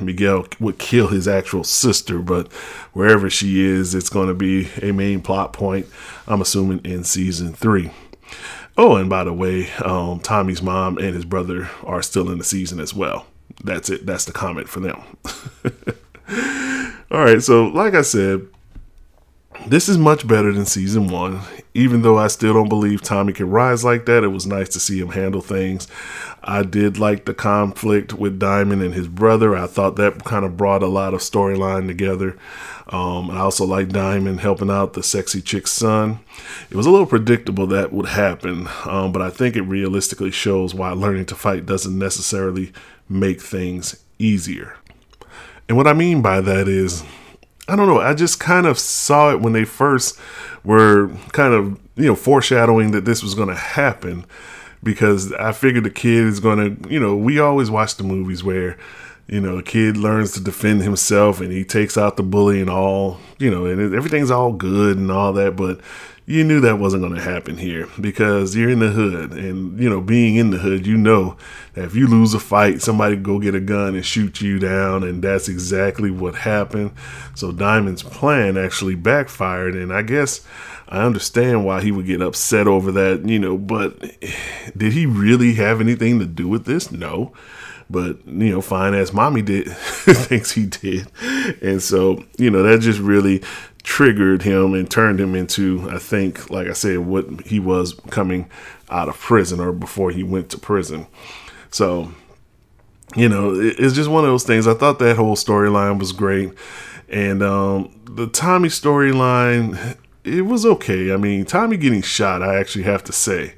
Miguel 0.00 0.46
would 0.58 0.78
kill 0.78 1.08
his 1.08 1.28
actual 1.28 1.64
sister, 1.64 2.18
but 2.18 2.52
wherever 2.92 3.30
she 3.30 3.64
is, 3.64 3.94
it's 3.94 4.10
going 4.10 4.28
to 4.28 4.34
be 4.34 4.68
a 4.82 4.92
main 4.92 5.20
plot 5.20 5.52
point, 5.52 5.86
I'm 6.26 6.40
assuming, 6.40 6.80
in 6.84 7.04
season 7.04 7.52
three. 7.52 7.90
Oh, 8.76 8.96
and 8.96 9.10
by 9.10 9.24
the 9.24 9.32
way, 9.32 9.70
um, 9.84 10.20
Tommy's 10.20 10.62
mom 10.62 10.98
and 10.98 11.14
his 11.14 11.24
brother 11.24 11.70
are 11.84 12.02
still 12.02 12.30
in 12.30 12.38
the 12.38 12.44
season 12.44 12.80
as 12.80 12.94
well. 12.94 13.26
That's 13.62 13.90
it. 13.90 14.06
That's 14.06 14.24
the 14.24 14.32
comment 14.32 14.68
for 14.68 14.80
them. 14.80 15.02
All 17.10 17.24
right, 17.24 17.42
so 17.42 17.66
like 17.66 17.94
I 17.94 18.02
said, 18.02 18.46
this 19.66 19.88
is 19.88 19.98
much 19.98 20.26
better 20.26 20.52
than 20.52 20.64
season 20.64 21.08
one. 21.08 21.40
Even 21.74 22.02
though 22.02 22.18
I 22.18 22.28
still 22.28 22.54
don't 22.54 22.68
believe 22.68 23.02
Tommy 23.02 23.32
can 23.32 23.50
rise 23.50 23.84
like 23.84 24.06
that, 24.06 24.24
it 24.24 24.28
was 24.28 24.46
nice 24.46 24.68
to 24.70 24.80
see 24.80 24.98
him 25.00 25.10
handle 25.10 25.40
things. 25.40 25.86
I 26.42 26.62
did 26.62 26.98
like 26.98 27.26
the 27.26 27.34
conflict 27.34 28.14
with 28.14 28.38
Diamond 28.38 28.82
and 28.82 28.94
his 28.94 29.06
brother. 29.06 29.56
I 29.56 29.66
thought 29.66 29.96
that 29.96 30.24
kind 30.24 30.44
of 30.44 30.56
brought 30.56 30.82
a 30.82 30.88
lot 30.88 31.14
of 31.14 31.20
storyline 31.20 31.86
together. 31.86 32.36
Um, 32.88 33.30
I 33.30 33.38
also 33.38 33.64
like 33.64 33.90
Diamond 33.90 34.40
helping 34.40 34.70
out 34.70 34.94
the 34.94 35.02
sexy 35.02 35.40
chick's 35.40 35.70
son. 35.70 36.20
It 36.70 36.76
was 36.76 36.86
a 36.86 36.90
little 36.90 37.06
predictable 37.06 37.66
that 37.68 37.92
would 37.92 38.06
happen, 38.06 38.68
um, 38.84 39.12
but 39.12 39.22
I 39.22 39.30
think 39.30 39.54
it 39.54 39.62
realistically 39.62 40.32
shows 40.32 40.74
why 40.74 40.90
learning 40.90 41.26
to 41.26 41.36
fight 41.36 41.66
doesn't 41.66 41.96
necessarily 41.96 42.72
make 43.10 43.40
things 43.40 44.02
easier. 44.18 44.76
And 45.68 45.76
what 45.76 45.86
I 45.86 45.92
mean 45.92 46.22
by 46.22 46.40
that 46.40 46.68
is, 46.68 47.04
I 47.68 47.76
don't 47.76 47.86
know, 47.86 48.00
I 48.00 48.14
just 48.14 48.40
kind 48.40 48.66
of 48.66 48.78
saw 48.78 49.30
it 49.30 49.40
when 49.40 49.52
they 49.52 49.64
first 49.64 50.18
were 50.64 51.08
kind 51.32 51.54
of, 51.54 51.80
you 51.96 52.06
know, 52.06 52.16
foreshadowing 52.16 52.92
that 52.92 53.04
this 53.04 53.22
was 53.22 53.34
going 53.34 53.48
to 53.48 53.54
happen 53.54 54.24
because 54.82 55.32
I 55.34 55.52
figured 55.52 55.84
the 55.84 55.90
kid 55.90 56.24
is 56.24 56.40
going 56.40 56.76
to, 56.76 56.90
you 56.90 56.98
know, 56.98 57.16
we 57.16 57.38
always 57.38 57.70
watch 57.70 57.96
the 57.96 58.04
movies 58.04 58.42
where, 58.42 58.78
you 59.28 59.40
know, 59.40 59.58
a 59.58 59.62
kid 59.62 59.96
learns 59.96 60.32
to 60.32 60.40
defend 60.40 60.82
himself 60.82 61.40
and 61.40 61.52
he 61.52 61.64
takes 61.64 61.96
out 61.96 62.16
the 62.16 62.22
bully 62.22 62.60
and 62.60 62.70
all, 62.70 63.20
you 63.38 63.50
know, 63.50 63.66
and 63.66 63.94
everything's 63.94 64.30
all 64.30 64.52
good 64.52 64.96
and 64.96 65.10
all 65.10 65.32
that. 65.34 65.54
But 65.54 65.80
you 66.30 66.44
knew 66.44 66.60
that 66.60 66.78
wasn't 66.78 67.02
going 67.02 67.14
to 67.14 67.20
happen 67.20 67.56
here 67.56 67.88
because 68.00 68.54
you're 68.54 68.70
in 68.70 68.78
the 68.78 68.90
hood 68.90 69.32
and 69.32 69.78
you 69.80 69.90
know 69.90 70.00
being 70.00 70.36
in 70.36 70.50
the 70.50 70.58
hood 70.58 70.86
you 70.86 70.96
know 70.96 71.36
that 71.74 71.84
if 71.84 71.94
you 71.94 72.06
lose 72.06 72.32
a 72.34 72.38
fight 72.38 72.80
somebody 72.80 73.16
go 73.16 73.38
get 73.38 73.54
a 73.54 73.60
gun 73.60 73.94
and 73.96 74.06
shoot 74.06 74.40
you 74.40 74.58
down 74.58 75.02
and 75.02 75.22
that's 75.22 75.48
exactly 75.48 76.10
what 76.10 76.34
happened. 76.34 76.92
So 77.34 77.50
diamond's 77.52 78.02
plan 78.02 78.56
actually 78.56 78.94
backfired 78.94 79.74
and 79.74 79.92
i 79.92 80.02
guess 80.02 80.46
i 80.88 81.02
understand 81.02 81.64
why 81.64 81.80
he 81.80 81.90
would 81.90 82.06
get 82.06 82.22
upset 82.22 82.66
over 82.66 82.92
that 82.92 83.28
you 83.28 83.38
know 83.38 83.58
but 83.58 84.00
did 84.76 84.92
he 84.92 85.06
really 85.06 85.54
have 85.54 85.80
anything 85.80 86.18
to 86.18 86.26
do 86.26 86.48
with 86.48 86.64
this? 86.64 86.90
No. 86.90 87.32
But 87.88 88.24
you 88.24 88.50
know, 88.52 88.60
fine 88.60 88.94
as 88.94 89.12
mommy 89.12 89.42
did 89.42 89.66
thinks 89.72 90.52
he 90.52 90.66
did, 90.66 91.10
and 91.60 91.82
so 91.82 92.22
you 92.38 92.48
know 92.48 92.62
that 92.62 92.80
just 92.80 93.00
really 93.00 93.42
triggered 93.82 94.42
him 94.42 94.74
and 94.74 94.90
turned 94.90 95.20
him 95.20 95.34
into, 95.34 95.88
I 95.90 95.98
think, 95.98 96.50
like 96.50 96.68
I 96.68 96.72
said, 96.72 96.98
what 96.98 97.46
he 97.46 97.58
was 97.58 97.94
coming 98.10 98.50
out 98.88 99.08
of 99.08 99.18
prison 99.18 99.60
or 99.60 99.72
before 99.72 100.10
he 100.10 100.22
went 100.22 100.50
to 100.50 100.58
prison. 100.58 101.06
So, 101.70 102.12
you 103.16 103.28
know, 103.28 103.54
it's 103.54 103.94
just 103.94 104.10
one 104.10 104.24
of 104.24 104.30
those 104.30 104.44
things. 104.44 104.66
I 104.66 104.74
thought 104.74 104.98
that 104.98 105.16
whole 105.16 105.36
storyline 105.36 105.98
was 105.98 106.12
great. 106.12 106.52
And 107.08 107.42
um, 107.42 108.00
the 108.04 108.26
Tommy 108.26 108.68
storyline, 108.68 109.96
it 110.24 110.42
was 110.42 110.64
okay. 110.64 111.12
I 111.12 111.16
mean, 111.16 111.44
Tommy 111.44 111.76
getting 111.76 112.02
shot, 112.02 112.42
I 112.42 112.56
actually 112.56 112.84
have 112.84 113.02
to 113.04 113.12
say, 113.12 113.54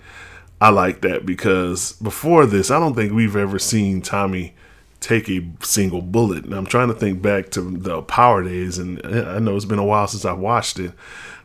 I 0.60 0.70
like 0.70 1.00
that 1.02 1.26
because 1.26 1.92
before 1.94 2.46
this, 2.46 2.70
I 2.70 2.78
don't 2.78 2.94
think 2.94 3.12
we've 3.12 3.36
ever 3.36 3.58
seen 3.58 4.00
Tommy 4.00 4.54
take 5.02 5.28
a 5.28 5.46
single 5.60 6.00
bullet. 6.00 6.44
And 6.44 6.54
I'm 6.54 6.66
trying 6.66 6.88
to 6.88 6.94
think 6.94 7.20
back 7.20 7.50
to 7.50 7.60
the 7.60 8.02
Power 8.02 8.42
days, 8.42 8.78
and 8.78 9.00
I 9.04 9.38
know 9.38 9.56
it's 9.56 9.64
been 9.64 9.78
a 9.78 9.84
while 9.84 10.06
since 10.06 10.24
I 10.24 10.32
watched 10.32 10.78
it, 10.78 10.92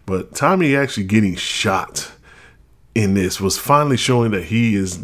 but 0.05 0.33
Tommy 0.33 0.75
actually 0.75 1.07
getting 1.07 1.35
shot 1.35 2.11
in 2.95 3.13
this 3.13 3.41
was 3.41 3.57
finally 3.57 3.97
showing 3.97 4.31
that 4.31 4.45
he 4.45 4.75
is 4.75 4.99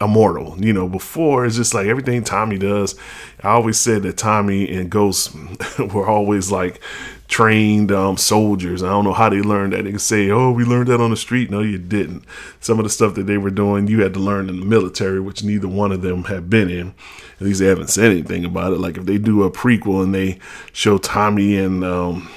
immortal. 0.00 0.56
You 0.58 0.72
know, 0.72 0.88
before 0.88 1.46
it's 1.46 1.56
just 1.56 1.74
like 1.74 1.86
everything 1.86 2.24
Tommy 2.24 2.58
does. 2.58 2.94
I 3.42 3.50
always 3.50 3.78
said 3.78 4.02
that 4.02 4.16
Tommy 4.16 4.68
and 4.74 4.90
Ghost 4.90 5.34
were 5.78 6.08
always 6.08 6.50
like 6.50 6.80
trained 7.28 7.92
um, 7.92 8.16
soldiers. 8.16 8.82
I 8.82 8.88
don't 8.88 9.04
know 9.04 9.12
how 9.12 9.28
they 9.28 9.40
learned 9.40 9.74
that. 9.74 9.84
They 9.84 9.90
can 9.90 9.98
say, 9.98 10.30
"Oh, 10.30 10.50
we 10.50 10.64
learned 10.64 10.88
that 10.88 11.00
on 11.00 11.10
the 11.10 11.16
street." 11.16 11.50
No, 11.50 11.60
you 11.60 11.78
didn't. 11.78 12.24
Some 12.60 12.78
of 12.78 12.84
the 12.84 12.90
stuff 12.90 13.14
that 13.14 13.26
they 13.26 13.38
were 13.38 13.50
doing, 13.50 13.86
you 13.86 14.02
had 14.02 14.14
to 14.14 14.20
learn 14.20 14.48
in 14.48 14.60
the 14.60 14.66
military, 14.66 15.20
which 15.20 15.44
neither 15.44 15.68
one 15.68 15.92
of 15.92 16.02
them 16.02 16.24
have 16.24 16.48
been 16.50 16.70
in. 16.70 16.94
At 17.40 17.46
least 17.46 17.60
they 17.60 17.66
haven't 17.66 17.90
said 17.90 18.10
anything 18.10 18.44
about 18.44 18.72
it. 18.72 18.80
Like 18.80 18.96
if 18.96 19.04
they 19.04 19.18
do 19.18 19.44
a 19.44 19.50
prequel 19.50 20.02
and 20.02 20.14
they 20.14 20.38
show 20.72 20.98
Tommy 20.98 21.56
and 21.56 21.84
um, 21.84 22.28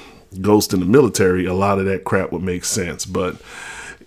Ghost 0.41 0.73
in 0.73 0.79
the 0.79 0.85
military, 0.85 1.45
a 1.45 1.53
lot 1.53 1.79
of 1.79 1.85
that 1.85 2.03
crap 2.03 2.31
would 2.31 2.43
make 2.43 2.65
sense, 2.65 3.05
but 3.05 3.37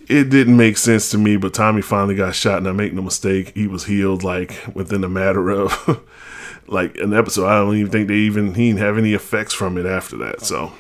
it 0.08 0.30
didn't 0.30 0.56
make 0.56 0.76
sense 0.76 1.11
to 1.11 1.18
me, 1.18 1.37
but 1.37 1.54
Tommy 1.54 1.82
finally 1.82 2.14
got 2.14 2.34
shot, 2.34 2.58
and 2.58 2.68
I 2.68 2.73
make 2.73 2.92
no 2.92 3.02
mistake, 3.02 3.52
he 3.54 3.66
was 3.66 3.84
healed 3.84 4.23
like 4.23 4.64
within 4.75 5.04
a 5.04 5.08
matter 5.08 5.50
of 5.50 6.04
like 6.66 6.96
an 6.96 7.14
episode. 7.14 7.46
I 7.46 7.58
don't 7.58 7.76
even 7.76 7.90
think 7.90 8.08
they 8.08 8.14
even 8.14 8.54
he 8.54 8.68
didn't 8.68 8.80
have 8.80 8.99
any 8.99 9.14
effects 9.14 9.54
from 9.54 9.78
it 9.78 9.87
after 9.87 10.16
that. 10.18 10.42
So, 10.42 10.73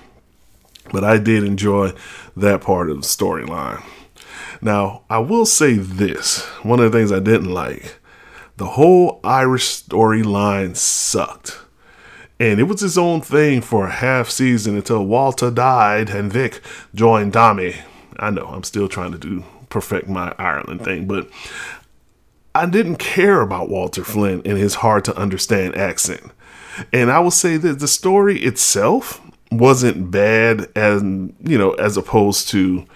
but 0.92 1.04
I 1.04 1.18
did 1.18 1.44
enjoy 1.44 1.92
that 2.36 2.60
part 2.60 2.90
of 2.90 2.96
the 2.96 3.06
storyline. 3.06 3.82
Now, 4.60 5.02
I 5.08 5.18
will 5.18 5.46
say 5.46 5.74
this: 5.74 6.42
one 6.62 6.80
of 6.80 6.90
the 6.90 6.98
things 6.98 7.12
I 7.12 7.20
didn't 7.20 7.52
like, 7.52 7.98
the 8.56 8.66
whole 8.66 9.20
Irish 9.24 9.82
storyline 9.82 10.76
sucked. 10.76 11.58
And 12.40 12.58
it 12.58 12.64
was 12.64 12.80
his 12.80 12.98
own 12.98 13.20
thing 13.20 13.60
for 13.60 13.86
a 13.86 13.92
half 13.92 14.28
season 14.28 14.76
until 14.76 15.06
Walter 15.06 15.52
died 15.52 16.10
and 16.10 16.32
Vic 16.32 16.60
joined 16.92 17.32
Tommy. 17.32 17.76
I 18.18 18.30
know 18.30 18.46
I'm 18.46 18.64
still 18.64 18.88
trying 18.88 19.12
to 19.12 19.18
do 19.18 19.44
perfect 19.68 20.08
my 20.08 20.34
Ireland 20.38 20.84
thing, 20.84 21.06
but 21.06 21.28
I 22.54 22.66
didn't 22.66 22.96
care 22.96 23.40
about 23.40 23.68
Walter 23.68 24.04
Flynn 24.04 24.42
and 24.44 24.56
his 24.56 24.76
hard 24.76 25.04
to 25.06 25.16
understand 25.16 25.76
accent. 25.76 26.22
And 26.92 27.10
I 27.10 27.18
will 27.18 27.30
say 27.30 27.56
that 27.56 27.80
the 27.80 27.88
story 27.88 28.40
itself 28.40 29.20
wasn't 29.50 30.10
bad 30.10 30.70
as 30.76 31.02
you 31.02 31.58
know, 31.58 31.72
as 31.72 31.96
opposed 31.96 32.48
to 32.50 32.86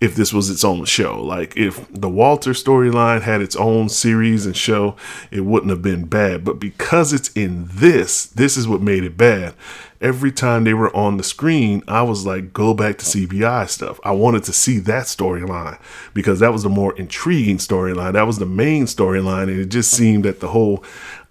if 0.00 0.14
this 0.14 0.32
was 0.32 0.50
its 0.50 0.64
own 0.64 0.84
show. 0.84 1.22
Like 1.22 1.56
if 1.56 1.86
the 1.90 2.08
Walter 2.08 2.50
storyline 2.50 3.22
had 3.22 3.40
its 3.40 3.56
own 3.56 3.88
series 3.88 4.44
and 4.44 4.56
show, 4.56 4.96
it 5.30 5.40
wouldn't 5.40 5.70
have 5.70 5.82
been 5.82 6.04
bad. 6.04 6.44
But 6.44 6.58
because 6.60 7.12
it's 7.12 7.30
in 7.30 7.68
this, 7.70 8.26
this 8.26 8.56
is 8.56 8.68
what 8.68 8.82
made 8.82 9.04
it 9.04 9.16
bad. 9.16 9.54
Every 9.98 10.30
time 10.30 10.64
they 10.64 10.74
were 10.74 10.94
on 10.94 11.16
the 11.16 11.22
screen, 11.22 11.82
I 11.88 12.02
was 12.02 12.26
like, 12.26 12.52
go 12.52 12.74
back 12.74 12.98
to 12.98 13.04
CBI 13.06 13.68
stuff. 13.70 13.98
I 14.04 14.10
wanted 14.10 14.44
to 14.44 14.52
see 14.52 14.78
that 14.80 15.06
storyline 15.06 15.78
because 16.12 16.40
that 16.40 16.52
was 16.52 16.62
the 16.62 16.68
more 16.68 16.94
intriguing 16.98 17.56
storyline. 17.56 18.12
That 18.12 18.26
was 18.26 18.38
the 18.38 18.44
main 18.44 18.84
storyline. 18.84 19.44
And 19.44 19.58
it 19.58 19.66
just 19.66 19.90
seemed 19.90 20.26
that 20.26 20.40
the 20.40 20.48
whole 20.48 20.84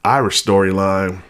Irish 0.04 0.44
storyline 0.44 1.22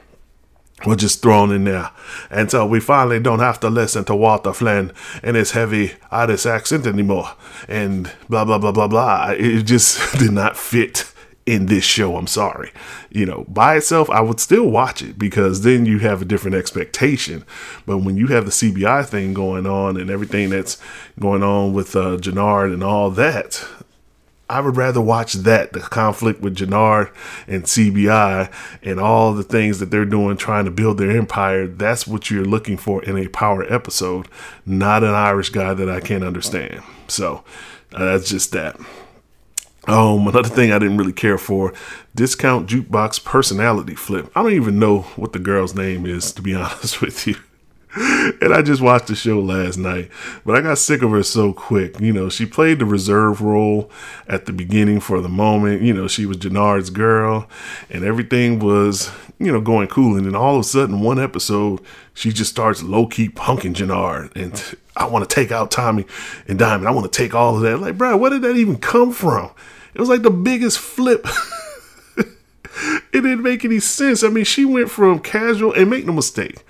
were 0.85 0.95
just 0.95 1.21
thrown 1.21 1.51
in 1.51 1.63
there 1.63 1.91
until 2.29 2.67
we 2.67 2.79
finally 2.79 3.19
don't 3.19 3.39
have 3.39 3.59
to 3.61 3.69
listen 3.69 4.05
to 4.05 4.15
Walter 4.15 4.53
Flynn 4.53 4.91
and 5.23 5.35
his 5.35 5.51
heavy 5.51 5.93
Irish 6.11 6.45
accent 6.45 6.85
anymore 6.85 7.31
and 7.67 8.11
blah 8.29 8.45
blah 8.45 8.57
blah 8.57 8.71
blah 8.71 8.87
blah. 8.87 9.31
It 9.31 9.63
just 9.63 10.17
did 10.19 10.31
not 10.31 10.57
fit 10.57 11.11
in 11.45 11.67
this 11.67 11.83
show. 11.83 12.17
I'm 12.17 12.27
sorry. 12.27 12.71
You 13.11 13.25
know, 13.25 13.45
by 13.47 13.77
itself, 13.77 14.09
I 14.09 14.21
would 14.21 14.39
still 14.39 14.67
watch 14.67 15.01
it 15.01 15.19
because 15.19 15.61
then 15.61 15.85
you 15.85 15.99
have 15.99 16.21
a 16.21 16.25
different 16.25 16.55
expectation. 16.55 17.45
But 17.85 17.99
when 17.99 18.17
you 18.17 18.27
have 18.27 18.45
the 18.45 18.51
CBI 18.51 19.05
thing 19.05 19.33
going 19.33 19.67
on 19.67 19.97
and 19.97 20.09
everything 20.09 20.49
that's 20.49 20.81
going 21.19 21.43
on 21.43 21.73
with 21.73 21.95
uh, 21.95 22.17
Jenard 22.17 22.73
and 22.73 22.83
all 22.83 23.11
that, 23.11 23.63
I 24.47 24.61
would 24.61 24.77
rather 24.77 25.01
watch 25.01 25.33
that 25.33 25.73
the 25.73 25.79
conflict 25.79 26.41
with 26.41 26.55
Jenard 26.55 27.11
and 27.47 27.63
CBI 27.63 28.51
and 28.83 28.99
all 28.99 29.33
the 29.33 29.43
things 29.43 29.79
that 29.79 29.89
they're 29.89 30.05
doing 30.05 30.37
trying 30.37 30.65
to 30.65 30.71
build 30.71 30.99
their 30.99 31.17
empire. 31.17 31.67
That's 31.67 32.05
what 32.05 32.29
you're 32.29 32.45
looking 32.45 32.77
for 32.77 33.03
in 33.03 33.17
a 33.17 33.27
power 33.27 33.63
episode, 33.73 34.27
not 34.65 35.03
an 35.03 35.15
Irish 35.15 35.49
guy 35.49 35.73
that 35.73 35.89
I 35.89 35.99
can't 35.99 36.23
understand. 36.23 36.83
So 37.07 37.43
uh, 37.93 38.05
that's 38.05 38.29
just 38.29 38.51
that. 38.51 38.79
Um, 39.87 40.27
another 40.27 40.49
thing 40.49 40.71
I 40.71 40.79
didn't 40.79 40.97
really 40.97 41.13
care 41.13 41.37
for 41.37 41.73
discount 42.15 42.69
jukebox 42.69 43.23
personality 43.23 43.95
flip. 43.95 44.31
I 44.35 44.43
don't 44.43 44.53
even 44.53 44.79
know 44.79 45.01
what 45.15 45.33
the 45.33 45.39
girl's 45.39 45.75
name 45.75 46.05
is, 46.05 46.31
to 46.33 46.41
be 46.41 46.53
honest 46.55 47.01
with 47.01 47.25
you 47.25 47.35
and 48.41 48.53
I 48.53 48.61
just 48.61 48.81
watched 48.81 49.07
the 49.07 49.15
show 49.15 49.39
last 49.39 49.77
night, 49.77 50.09
but 50.45 50.57
I 50.57 50.61
got 50.61 50.77
sick 50.77 51.01
of 51.01 51.11
her 51.11 51.23
so 51.23 51.53
quick. 51.53 51.97
You 52.01 52.11
know, 52.11 52.27
she 52.27 52.45
played 52.45 52.79
the 52.79 52.85
reserve 52.85 53.41
role 53.41 53.89
at 54.27 54.45
the 54.45 54.51
beginning 54.51 54.99
for 54.99 55.21
the 55.21 55.29
moment. 55.29 55.81
You 55.81 55.93
know, 55.93 56.09
she 56.09 56.25
was 56.25 56.35
Jenard's 56.35 56.89
girl, 56.89 57.47
and 57.89 58.03
everything 58.03 58.59
was, 58.59 59.11
you 59.39 59.49
know, 59.49 59.61
going 59.61 59.87
cool. 59.87 60.17
And 60.17 60.25
then 60.25 60.35
all 60.35 60.55
of 60.55 60.61
a 60.61 60.63
sudden, 60.65 60.99
one 60.99 61.19
episode, 61.19 61.79
she 62.13 62.33
just 62.33 62.51
starts 62.51 62.83
low 62.83 63.07
key 63.07 63.29
punking 63.29 63.75
Jenard. 63.75 64.35
And 64.35 64.77
I 64.97 65.05
want 65.07 65.29
to 65.29 65.33
take 65.33 65.53
out 65.53 65.71
Tommy 65.71 66.05
and 66.49 66.59
Diamond. 66.59 66.89
I 66.89 66.91
want 66.91 67.09
to 67.09 67.17
take 67.17 67.33
all 67.33 67.55
of 67.55 67.61
that. 67.61 67.79
Like, 67.79 67.97
bro, 67.97 68.17
where 68.17 68.31
did 68.31 68.41
that 68.41 68.57
even 68.57 68.77
come 68.77 69.13
from? 69.13 69.51
It 69.93 70.01
was 70.01 70.09
like 70.09 70.23
the 70.23 70.31
biggest 70.31 70.79
flip. 70.79 71.25
it 72.17 72.33
didn't 73.13 73.41
make 73.41 73.63
any 73.63 73.79
sense. 73.79 74.21
I 74.21 74.27
mean, 74.27 74.43
she 74.43 74.65
went 74.65 74.91
from 74.91 75.19
casual, 75.19 75.71
and 75.71 75.89
make 75.89 76.05
no 76.05 76.11
mistake 76.11 76.61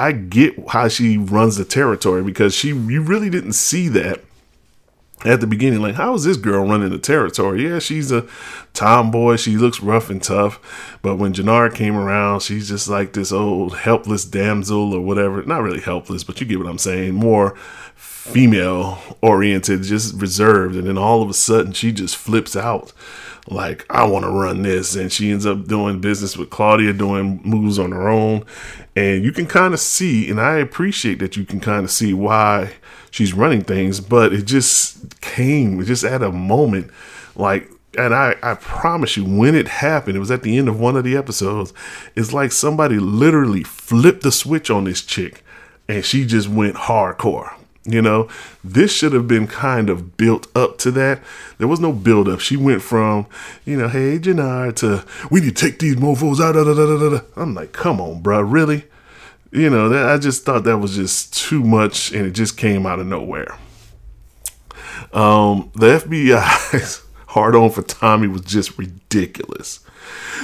I 0.00 0.12
get 0.12 0.54
how 0.70 0.88
she 0.88 1.18
runs 1.18 1.56
the 1.56 1.64
territory 1.66 2.22
because 2.22 2.54
she 2.54 2.68
you 2.68 3.02
really 3.02 3.28
didn't 3.28 3.52
see 3.52 3.86
that 3.88 4.22
at 5.26 5.42
the 5.42 5.46
beginning. 5.46 5.82
Like, 5.82 5.96
how 5.96 6.14
is 6.14 6.24
this 6.24 6.38
girl 6.38 6.66
running 6.66 6.88
the 6.88 6.98
territory? 6.98 7.68
Yeah, 7.68 7.80
she's 7.80 8.10
a 8.10 8.26
tomboy. 8.72 9.36
She 9.36 9.58
looks 9.58 9.80
rough 9.80 10.08
and 10.08 10.22
tough. 10.22 10.98
But 11.02 11.16
when 11.16 11.34
Jenard 11.34 11.74
came 11.74 11.96
around, 11.96 12.40
she's 12.40 12.68
just 12.70 12.88
like 12.88 13.12
this 13.12 13.30
old 13.30 13.76
helpless 13.76 14.24
damsel 14.24 14.94
or 14.94 15.02
whatever. 15.02 15.42
Not 15.42 15.62
really 15.62 15.80
helpless, 15.80 16.24
but 16.24 16.40
you 16.40 16.46
get 16.46 16.58
what 16.58 16.68
I'm 16.68 16.78
saying. 16.78 17.12
More 17.14 17.54
female 17.94 19.18
oriented, 19.20 19.82
just 19.82 20.14
reserved. 20.14 20.76
And 20.76 20.86
then 20.86 20.96
all 20.96 21.20
of 21.20 21.28
a 21.28 21.34
sudden, 21.34 21.72
she 21.72 21.92
just 21.92 22.16
flips 22.16 22.56
out 22.56 22.94
like 23.48 23.86
I 23.90 24.04
want 24.04 24.24
to 24.24 24.30
run 24.30 24.62
this. 24.62 24.94
And 24.96 25.12
she 25.12 25.30
ends 25.30 25.46
up 25.46 25.66
doing 25.66 26.00
business 26.00 26.36
with 26.36 26.50
Claudia 26.50 26.92
doing 26.92 27.40
moves 27.44 27.78
on 27.78 27.92
her 27.92 28.08
own. 28.08 28.44
And 28.96 29.24
you 29.24 29.32
can 29.32 29.46
kind 29.46 29.74
of 29.74 29.80
see 29.80 30.30
and 30.30 30.40
I 30.40 30.56
appreciate 30.56 31.18
that 31.20 31.36
you 31.36 31.44
can 31.44 31.60
kind 31.60 31.84
of 31.84 31.90
see 31.90 32.12
why 32.12 32.72
she's 33.10 33.34
running 33.34 33.62
things 33.62 34.00
but 34.00 34.32
it 34.32 34.42
just 34.42 35.20
came 35.20 35.84
just 35.84 36.04
at 36.04 36.22
a 36.22 36.30
moment 36.30 36.90
like 37.34 37.70
and 37.98 38.14
I, 38.14 38.36
I 38.42 38.54
promise 38.54 39.16
you 39.16 39.24
when 39.24 39.54
it 39.54 39.68
happened 39.68 40.16
it 40.16 40.20
was 40.20 40.30
at 40.30 40.42
the 40.42 40.56
end 40.56 40.68
of 40.68 40.78
one 40.78 40.96
of 40.96 41.04
the 41.04 41.16
episodes 41.16 41.72
it's 42.14 42.32
like 42.32 42.52
somebody 42.52 42.98
literally 42.98 43.64
flipped 43.64 44.22
the 44.22 44.32
switch 44.32 44.70
on 44.70 44.84
this 44.84 45.02
chick 45.02 45.42
and 45.88 46.04
she 46.04 46.24
just 46.24 46.48
went 46.48 46.76
hardcore 46.76 47.52
you 47.84 48.02
know, 48.02 48.28
this 48.62 48.92
should 48.92 49.12
have 49.12 49.26
been 49.26 49.46
kind 49.46 49.88
of 49.88 50.16
built 50.16 50.46
up 50.56 50.78
to 50.78 50.90
that. 50.92 51.22
There 51.58 51.68
was 51.68 51.80
no 51.80 51.92
build 51.92 52.28
up. 52.28 52.40
She 52.40 52.56
went 52.56 52.82
from, 52.82 53.26
you 53.64 53.76
know, 53.76 53.88
hey, 53.88 54.18
Jenard 54.18 54.76
to 54.76 55.04
we 55.30 55.40
need 55.40 55.56
to 55.56 55.66
take 55.66 55.78
these 55.78 55.96
mofos 55.96 56.40
out. 56.40 56.52
Da, 56.52 56.64
da, 56.64 56.74
da. 56.74 57.20
I'm 57.36 57.54
like, 57.54 57.72
come 57.72 58.00
on, 58.00 58.20
bro, 58.20 58.42
really? 58.42 58.84
You 59.50 59.70
know, 59.70 59.88
that, 59.88 60.08
I 60.10 60.18
just 60.18 60.44
thought 60.44 60.64
that 60.64 60.78
was 60.78 60.94
just 60.94 61.36
too 61.36 61.64
much 61.64 62.12
and 62.12 62.26
it 62.26 62.32
just 62.32 62.56
came 62.56 62.86
out 62.86 63.00
of 63.00 63.06
nowhere. 63.06 63.58
Um, 65.12 65.72
the 65.74 65.98
FBI's 65.98 67.02
hard 67.28 67.56
on 67.56 67.70
for 67.70 67.82
Tommy 67.82 68.28
was 68.28 68.42
just 68.42 68.78
ridiculous. 68.78 69.80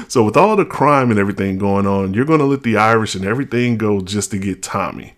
So, 0.09 0.25
with 0.25 0.37
all 0.37 0.57
the 0.57 0.65
crime 0.65 1.11
and 1.11 1.19
everything 1.19 1.59
going 1.59 1.87
on, 1.87 2.15
you're 2.15 2.25
going 2.25 2.41
to 2.41 2.47
let 2.47 2.63
the 2.63 2.77
Irish 2.77 3.15
and 3.15 3.25
everything 3.25 3.79
go 3.79 4.01
just 4.01 4.31
to 4.33 4.39
get 4.39 4.63
Tommy. 4.63 5.15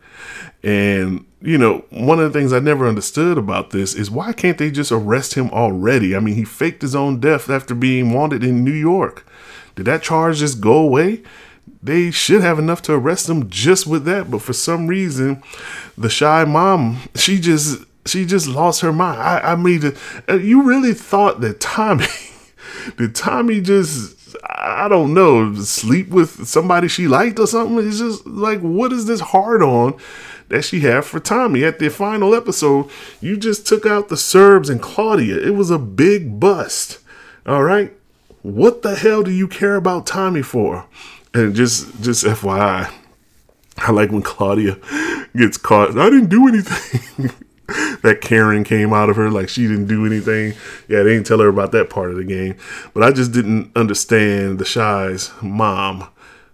And, 0.62 1.24
you 1.40 1.56
know, 1.56 1.84
one 1.90 2.18
of 2.18 2.32
the 2.32 2.38
things 2.38 2.52
I 2.52 2.58
never 2.58 2.88
understood 2.88 3.38
about 3.38 3.70
this 3.70 3.94
is 3.94 4.10
why 4.10 4.32
can't 4.32 4.58
they 4.58 4.70
just 4.70 4.90
arrest 4.90 5.34
him 5.34 5.50
already? 5.50 6.16
I 6.16 6.20
mean, 6.20 6.34
he 6.34 6.44
faked 6.44 6.82
his 6.82 6.94
own 6.94 7.20
death 7.20 7.48
after 7.48 7.74
being 7.74 8.12
wanted 8.12 8.42
in 8.42 8.64
New 8.64 8.72
York. 8.72 9.26
Did 9.76 9.86
that 9.86 10.02
charge 10.02 10.38
just 10.38 10.60
go 10.60 10.76
away? 10.76 11.22
They 11.80 12.10
should 12.10 12.42
have 12.42 12.58
enough 12.58 12.82
to 12.82 12.94
arrest 12.94 13.28
him 13.28 13.48
just 13.48 13.86
with 13.86 14.04
that, 14.06 14.30
but 14.30 14.42
for 14.42 14.52
some 14.52 14.88
reason, 14.88 15.42
the 15.96 16.08
Chi 16.08 16.44
mom, 16.44 16.98
she 17.14 17.38
just 17.38 17.84
she 18.04 18.24
just 18.24 18.48
lost 18.48 18.80
her 18.80 18.92
mind. 18.92 19.20
I, 19.20 19.52
I 19.52 19.56
mean, 19.56 19.92
uh, 20.28 20.34
you 20.34 20.62
really 20.62 20.94
thought 20.94 21.40
that 21.42 21.60
Tommy, 21.60 22.06
did 22.96 23.14
Tommy 23.14 23.60
just 23.60 24.18
I 24.44 24.88
don't 24.88 25.14
know, 25.14 25.54
sleep 25.54 26.08
with 26.08 26.46
somebody 26.46 26.88
she 26.88 27.06
liked 27.06 27.38
or 27.38 27.46
something. 27.46 27.86
It's 27.86 27.98
just 27.98 28.26
like, 28.26 28.60
what 28.60 28.92
is 28.92 29.06
this 29.06 29.20
hard 29.20 29.62
on 29.62 29.94
that 30.48 30.64
she 30.64 30.80
had 30.80 31.04
for 31.04 31.20
Tommy. 31.20 31.64
At 31.64 31.78
the 31.78 31.88
final 31.90 32.34
episode, 32.34 32.90
you 33.20 33.36
just 33.36 33.66
took 33.66 33.86
out 33.86 34.08
the 34.08 34.16
Serbs 34.16 34.68
and 34.68 34.80
Claudia. 34.80 35.36
It 35.36 35.54
was 35.54 35.70
a 35.70 35.78
big 35.78 36.40
bust. 36.40 36.98
All 37.46 37.62
right. 37.62 37.92
What 38.42 38.82
the 38.82 38.94
hell 38.94 39.22
do 39.22 39.30
you 39.30 39.48
care 39.48 39.76
about 39.76 40.06
Tommy 40.06 40.42
for? 40.42 40.86
And 41.34 41.54
just 41.54 42.00
just 42.02 42.24
FYI, 42.24 42.90
I 43.76 43.90
like 43.92 44.10
when 44.10 44.22
Claudia 44.22 44.78
gets 45.36 45.56
caught. 45.56 45.98
I 45.98 46.10
didn't 46.10 46.30
do 46.30 46.48
anything. 46.48 47.30
that 48.02 48.20
Karen 48.22 48.64
came 48.64 48.94
out 48.94 49.10
of 49.10 49.16
her 49.16 49.30
like 49.30 49.48
she 49.48 49.62
didn't 49.62 49.86
do 49.86 50.06
anything. 50.06 50.54
Yeah, 50.88 51.02
they 51.02 51.10
didn't 51.10 51.26
tell 51.26 51.40
her 51.40 51.48
about 51.48 51.72
that 51.72 51.90
part 51.90 52.10
of 52.10 52.16
the 52.16 52.24
game. 52.24 52.56
But 52.94 53.02
I 53.02 53.12
just 53.12 53.32
didn't 53.32 53.76
understand 53.76 54.58
the 54.58 54.64
Chi's 54.64 55.30
mom, 55.42 56.08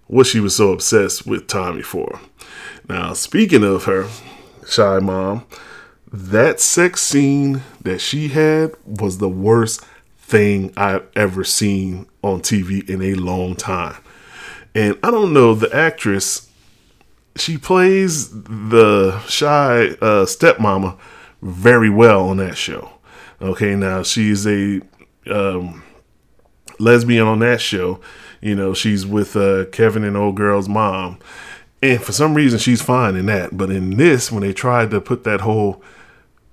what 0.08 0.26
she 0.26 0.40
was 0.40 0.56
so 0.56 0.72
obsessed 0.72 1.26
with 1.26 1.46
Tommy 1.46 1.82
for. 1.82 2.20
Now, 2.88 3.12
speaking 3.14 3.64
of 3.64 3.84
her, 3.84 4.08
Chi 4.74 4.98
mom, 4.98 5.46
that 6.12 6.60
sex 6.60 7.02
scene 7.02 7.62
that 7.82 8.00
she 8.00 8.28
had 8.28 8.72
was 8.84 9.18
the 9.18 9.28
worst 9.28 9.84
thing 10.18 10.72
I've 10.76 11.06
ever 11.16 11.44
seen 11.44 12.06
on 12.22 12.40
TV 12.40 12.88
in 12.88 13.02
a 13.02 13.14
long 13.14 13.56
time. 13.56 13.96
And 14.74 14.98
I 15.02 15.10
don't 15.10 15.32
know, 15.32 15.54
the 15.54 15.74
actress, 15.74 16.48
she 17.36 17.58
plays 17.58 18.30
the 18.30 19.20
Chi 19.26 19.96
uh, 20.00 20.24
stepmama 20.24 20.98
very 21.42 21.90
well 21.90 22.28
on 22.28 22.38
that 22.38 22.56
show. 22.56 22.90
Okay, 23.40 23.74
now 23.74 24.02
she's 24.02 24.46
a 24.46 24.80
um, 25.30 25.82
lesbian 26.78 27.26
on 27.26 27.40
that 27.40 27.60
show. 27.60 28.00
You 28.40 28.54
know, 28.54 28.74
she's 28.74 29.06
with 29.06 29.36
uh, 29.36 29.66
Kevin 29.66 30.04
and 30.04 30.16
old 30.16 30.36
girl's 30.36 30.68
mom. 30.68 31.18
And 31.84 32.02
for 32.02 32.12
some 32.12 32.32
reason, 32.32 32.58
she's 32.58 32.80
fine 32.80 33.14
in 33.14 33.26
that. 33.26 33.58
But 33.58 33.68
in 33.68 33.98
this, 33.98 34.32
when 34.32 34.40
they 34.40 34.54
tried 34.54 34.90
to 34.92 35.02
put 35.02 35.24
that 35.24 35.42
whole 35.42 35.82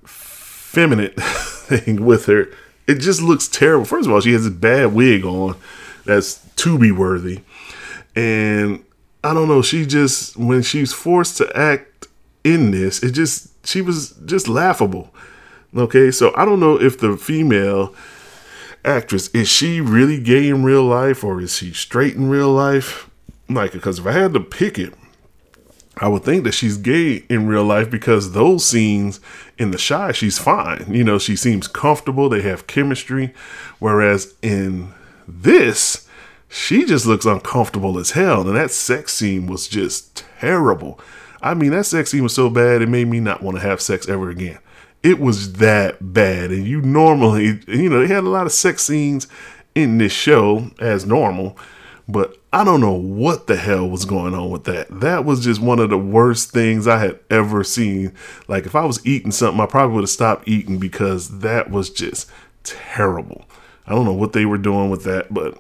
feminine 0.04 1.14
thing 1.18 2.04
with 2.04 2.26
her, 2.26 2.50
it 2.86 2.96
just 2.96 3.22
looks 3.22 3.48
terrible. 3.48 3.86
First 3.86 4.08
of 4.08 4.14
all, 4.14 4.20
she 4.20 4.34
has 4.34 4.46
a 4.46 4.52
bad 4.52 4.94
wig 4.94 5.24
on 5.24 5.56
that's 6.04 6.46
to 6.58 6.78
be 6.78 6.92
worthy. 6.92 7.40
And 8.14 8.84
I 9.24 9.34
don't 9.34 9.48
know, 9.48 9.62
she 9.62 9.86
just, 9.86 10.36
when 10.36 10.64
she's 10.64 10.92
forced 10.92 11.38
to 11.38 11.50
act 11.58 12.08
in 12.44 12.72
this, 12.72 13.02
it 13.02 13.12
just, 13.12 13.66
she 13.66 13.80
was 13.80 14.10
just 14.26 14.50
laughable. 14.50 15.16
Okay, 15.74 16.12
so 16.12 16.34
I 16.36 16.44
don't 16.44 16.60
know 16.60 16.76
if 16.76 17.00
the 17.00 17.16
female 17.16 17.96
actress 18.84 19.30
is 19.30 19.48
she 19.48 19.80
really 19.80 20.20
gay 20.20 20.50
in 20.50 20.66
real 20.66 20.84
life 20.84 21.24
or 21.24 21.40
is 21.40 21.56
she 21.56 21.72
straight 21.72 22.16
in 22.16 22.30
real 22.30 22.52
life? 22.52 23.10
Like, 23.48 23.72
because 23.72 24.00
if 24.00 24.06
I 24.06 24.12
had 24.12 24.34
to 24.34 24.42
pick 24.42 24.78
it, 24.78 24.94
I 25.98 26.08
would 26.08 26.24
think 26.24 26.46
that 26.46 26.54
she's 26.54 26.78
gay 26.78 27.26
in 27.30 27.48
real 27.48 27.66
life 27.66 27.92
because 27.92 28.32
those 28.32 28.66
scenes 28.66 29.20
in 29.58 29.72
the 29.72 29.78
Chi, 29.78 30.14
she's 30.14 30.40
fine. 30.40 30.86
You 30.90 31.04
know, 31.04 31.20
she 31.20 31.36
seems 31.36 31.68
comfortable. 31.68 32.30
They 32.30 32.42
have 32.44 32.68
chemistry. 32.68 33.34
Whereas 33.80 34.34
in 34.42 34.94
this, 35.28 36.08
she 36.48 36.86
just 36.86 37.06
looks 37.06 37.26
uncomfortable 37.26 38.00
as 38.00 38.12
hell. 38.12 38.48
And 38.48 38.56
that 38.56 38.72
sex 38.72 39.14
scene 39.14 39.48
was 39.48 39.68
just 39.68 40.24
terrible. 40.40 41.00
I 41.42 41.54
mean, 41.54 41.72
that 41.72 41.86
sex 41.86 42.12
scene 42.12 42.24
was 42.24 42.36
so 42.36 42.50
bad, 42.50 42.82
it 42.82 42.90
made 42.90 43.08
me 43.08 43.20
not 43.20 43.42
want 43.42 43.58
to 43.58 43.64
have 43.64 43.82
sex 43.82 44.08
ever 44.08 44.30
again. 44.30 44.60
It 45.04 45.20
was 45.20 45.54
that 45.54 46.14
bad. 46.14 46.52
And 46.52 46.68
you 46.68 46.82
normally, 46.82 47.60
you 47.68 47.90
know, 47.90 48.00
they 48.06 48.14
had 48.14 48.24
a 48.24 48.30
lot 48.30 48.46
of 48.46 48.52
sex 48.52 48.84
scenes 48.84 49.28
in 49.74 49.98
this 49.98 50.12
show 50.12 50.70
as 50.80 51.06
normal, 51.06 51.58
but 52.12 52.38
I 52.52 52.64
don't 52.64 52.82
know 52.82 52.94
what 52.94 53.48
the 53.48 53.56
hell 53.56 53.88
was 53.90 54.06
going 54.06 54.34
on 54.34 54.50
with 54.50 54.66
that. 54.66 54.88
That 54.90 55.26
was 55.26 55.44
just 55.44 55.62
one 55.62 55.80
of 55.80 55.90
the 55.90 55.98
worst 55.98 56.52
things 56.52 56.88
I 56.88 57.00
had 57.00 57.20
ever 57.30 57.64
seen. 57.64 58.14
Like, 58.48 58.66
if 58.66 58.76
I 58.76 58.86
was 58.86 59.06
eating 59.06 59.32
something, 59.32 59.62
I 59.62 59.66
probably 59.66 59.96
would 59.96 60.04
have 60.04 60.10
stopped 60.10 60.48
eating 60.48 60.78
because 60.78 61.40
that 61.40 61.72
was 61.72 61.90
just 61.90 62.30
terrible. 62.64 63.46
I 63.88 63.92
don't 63.96 64.06
know 64.06 64.14
what 64.14 64.34
they 64.34 64.46
were 64.46 64.58
doing 64.58 64.90
with 64.90 65.04
that, 65.04 65.34
but 65.34 65.58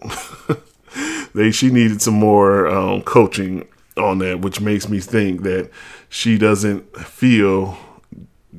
they 1.33 1.51
she 1.51 1.69
needed 1.69 2.01
some 2.01 2.13
more 2.13 2.67
um, 2.67 3.01
coaching 3.03 3.67
on 3.97 4.19
that, 4.19 4.41
which 4.41 4.61
makes 4.61 4.89
me 4.89 4.99
think 4.99 5.43
that 5.43 5.69
she 6.09 6.37
doesn't 6.37 6.95
feel 6.97 7.77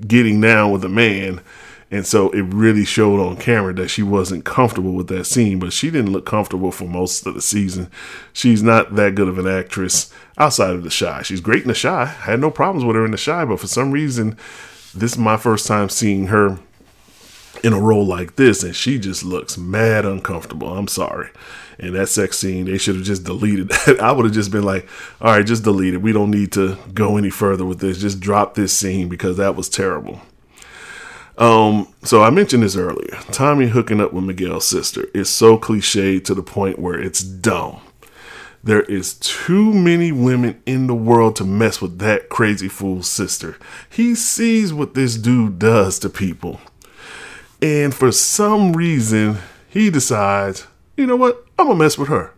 getting 0.07 0.41
down 0.41 0.73
with 0.73 0.85
a 0.85 0.89
man. 0.89 1.41
And 1.93 2.07
so 2.07 2.31
it 2.31 2.41
really 2.41 2.87
showed 2.87 3.21
on 3.21 3.37
camera 3.37 3.75
that 3.75 3.89
she 3.89 4.03
wasn't 4.03 4.47
comfortable 4.47 4.95
with 4.95 5.09
that 5.09 5.27
scene, 5.27 5.59
but 5.59 5.75
she 5.75 5.91
didn't 5.91 6.11
look 6.11 6.25
comfortable 6.25 6.73
for 6.73 6.87
most 6.87 7.27
of 7.27 7.35
the 7.35 7.43
season. 7.43 7.91
She's 8.33 8.63
not 8.63 8.97
that 8.97 9.15
good 9.15 9.29
of 9.29 9.39
an 9.39 9.47
actress 9.47 10.11
outside 10.39 10.75
of 10.75 10.85
the 10.85 10.91
Chi. 10.91 11.21
She's 11.21 11.43
great 11.43 11.63
in 11.63 11.69
the 11.69 11.75
Chi. 11.75 12.03
I 12.03 12.07
had 12.07 12.41
no 12.41 12.51
problems 12.51 12.87
with 12.87 12.97
her 12.97 13.05
in 13.05 13.11
the 13.11 13.23
Chi, 13.23 13.45
but 13.45 13.61
for 13.61 13.67
some 13.67 13.93
reason, 13.93 14.39
this 14.95 15.13
is 15.13 15.19
my 15.19 15.37
first 15.37 15.67
time 15.67 15.91
seeing 15.91 16.29
her 16.29 16.59
in 17.63 17.75
a 17.75 17.81
role 17.81 18.07
like 18.07 18.37
this, 18.37 18.63
and 18.63 18.75
she 18.75 18.99
just 18.99 19.23
looks 19.23 19.59
mad 19.59 20.07
uncomfortable. 20.07 20.73
I'm 20.73 20.89
sorry. 20.89 21.29
And 21.79 21.95
that 21.95 22.09
sex 22.09 22.39
scene, 22.39 22.65
they 22.65 22.79
should 22.79 22.97
have 22.97 23.05
just 23.05 23.25
deleted 23.25 23.69
that. 23.69 24.01
I 24.03 24.13
would 24.13 24.25
have 24.25 24.35
just 24.35 24.51
been 24.51 24.65
like, 24.65 24.89
all 25.21 25.33
right, 25.33 25.45
just 25.45 25.63
delete 25.63 25.93
it. 25.93 25.99
We 25.99 26.13
don't 26.13 26.31
need 26.31 26.53
to 26.53 26.79
go 26.95 27.19
any 27.19 27.31
further 27.31 27.67
with 27.67 27.81
this. 27.81 27.99
Just 27.99 28.19
drop 28.19 28.55
this 28.55 28.73
scene 28.73 29.11
because 29.11 29.37
that 29.37 29.57
was 29.57 29.69
terrible. 29.69 30.23
Um, 31.43 31.93
so 32.05 32.23
I 32.23 32.31
mentioned 32.31 32.63
this 32.63 32.77
earlier. 32.77 33.19
Tommy 33.33 33.67
hooking 33.67 34.01
up 34.01 34.13
with 34.13 34.23
Miguel's 34.23 34.65
sister 34.65 35.09
is 35.13 35.29
so 35.29 35.59
cliche 35.59 36.21
to 36.21 36.35
the 36.35 36.43
point 36.43 36.79
where 36.79 37.01
it's 37.01 37.21
dumb. 37.21 37.81
There 38.63 38.83
is 38.83 39.15
too 39.15 39.73
many 39.73 40.13
women 40.13 40.63
in 40.67 40.87
the 40.87 40.95
world 40.95 41.35
to 41.37 41.45
mess 41.45 41.83
with 41.83 41.99
that 41.99 42.29
crazy 42.29 42.69
fool's 42.69 43.09
sister. 43.09 43.57
He 43.91 44.15
sees 44.15 44.73
what 44.73 44.95
this 44.95 45.17
dude 45.17 45.59
does 45.59 45.99
to 45.99 46.09
people. 46.09 46.61
And 47.61 47.93
for 47.93 48.13
some 48.13 48.75
reason, 48.75 49.39
he 49.69 49.91
decides, 49.91 50.69
you 50.97 51.07
know 51.09 51.17
what? 51.17 51.45
I'm 51.59 51.67
gonna 51.67 51.79
mess 51.81 51.99
with 51.99 52.09
her. 52.09 52.32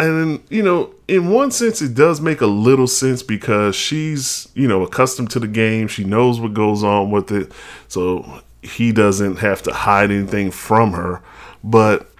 And 0.00 0.42
you 0.48 0.62
know, 0.62 0.94
in 1.08 1.30
one 1.30 1.50
sense, 1.50 1.82
it 1.82 1.94
does 1.94 2.20
make 2.20 2.40
a 2.40 2.46
little 2.46 2.86
sense 2.86 3.22
because 3.22 3.76
she's 3.76 4.48
you 4.54 4.66
know 4.66 4.82
accustomed 4.82 5.30
to 5.32 5.40
the 5.40 5.46
game. 5.46 5.88
She 5.88 6.04
knows 6.04 6.40
what 6.40 6.54
goes 6.54 6.82
on 6.82 7.10
with 7.10 7.30
it, 7.30 7.52
so 7.88 8.42
he 8.62 8.92
doesn't 8.92 9.36
have 9.36 9.62
to 9.64 9.72
hide 9.72 10.10
anything 10.10 10.50
from 10.50 10.92
her. 10.92 11.22
But 11.62 12.10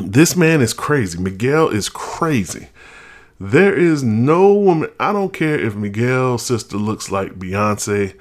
this 0.00 0.36
man 0.36 0.60
is 0.60 0.74
crazy. 0.74 1.18
Miguel 1.18 1.70
is 1.70 1.88
crazy. 1.88 2.68
There 3.40 3.74
is 3.74 4.02
no 4.02 4.52
woman. 4.52 4.90
I 5.00 5.12
don't 5.12 5.32
care 5.32 5.58
if 5.58 5.74
Miguel's 5.74 6.44
sister 6.44 6.76
looks 6.76 7.10
like 7.10 7.38
Beyonce. 7.38 8.14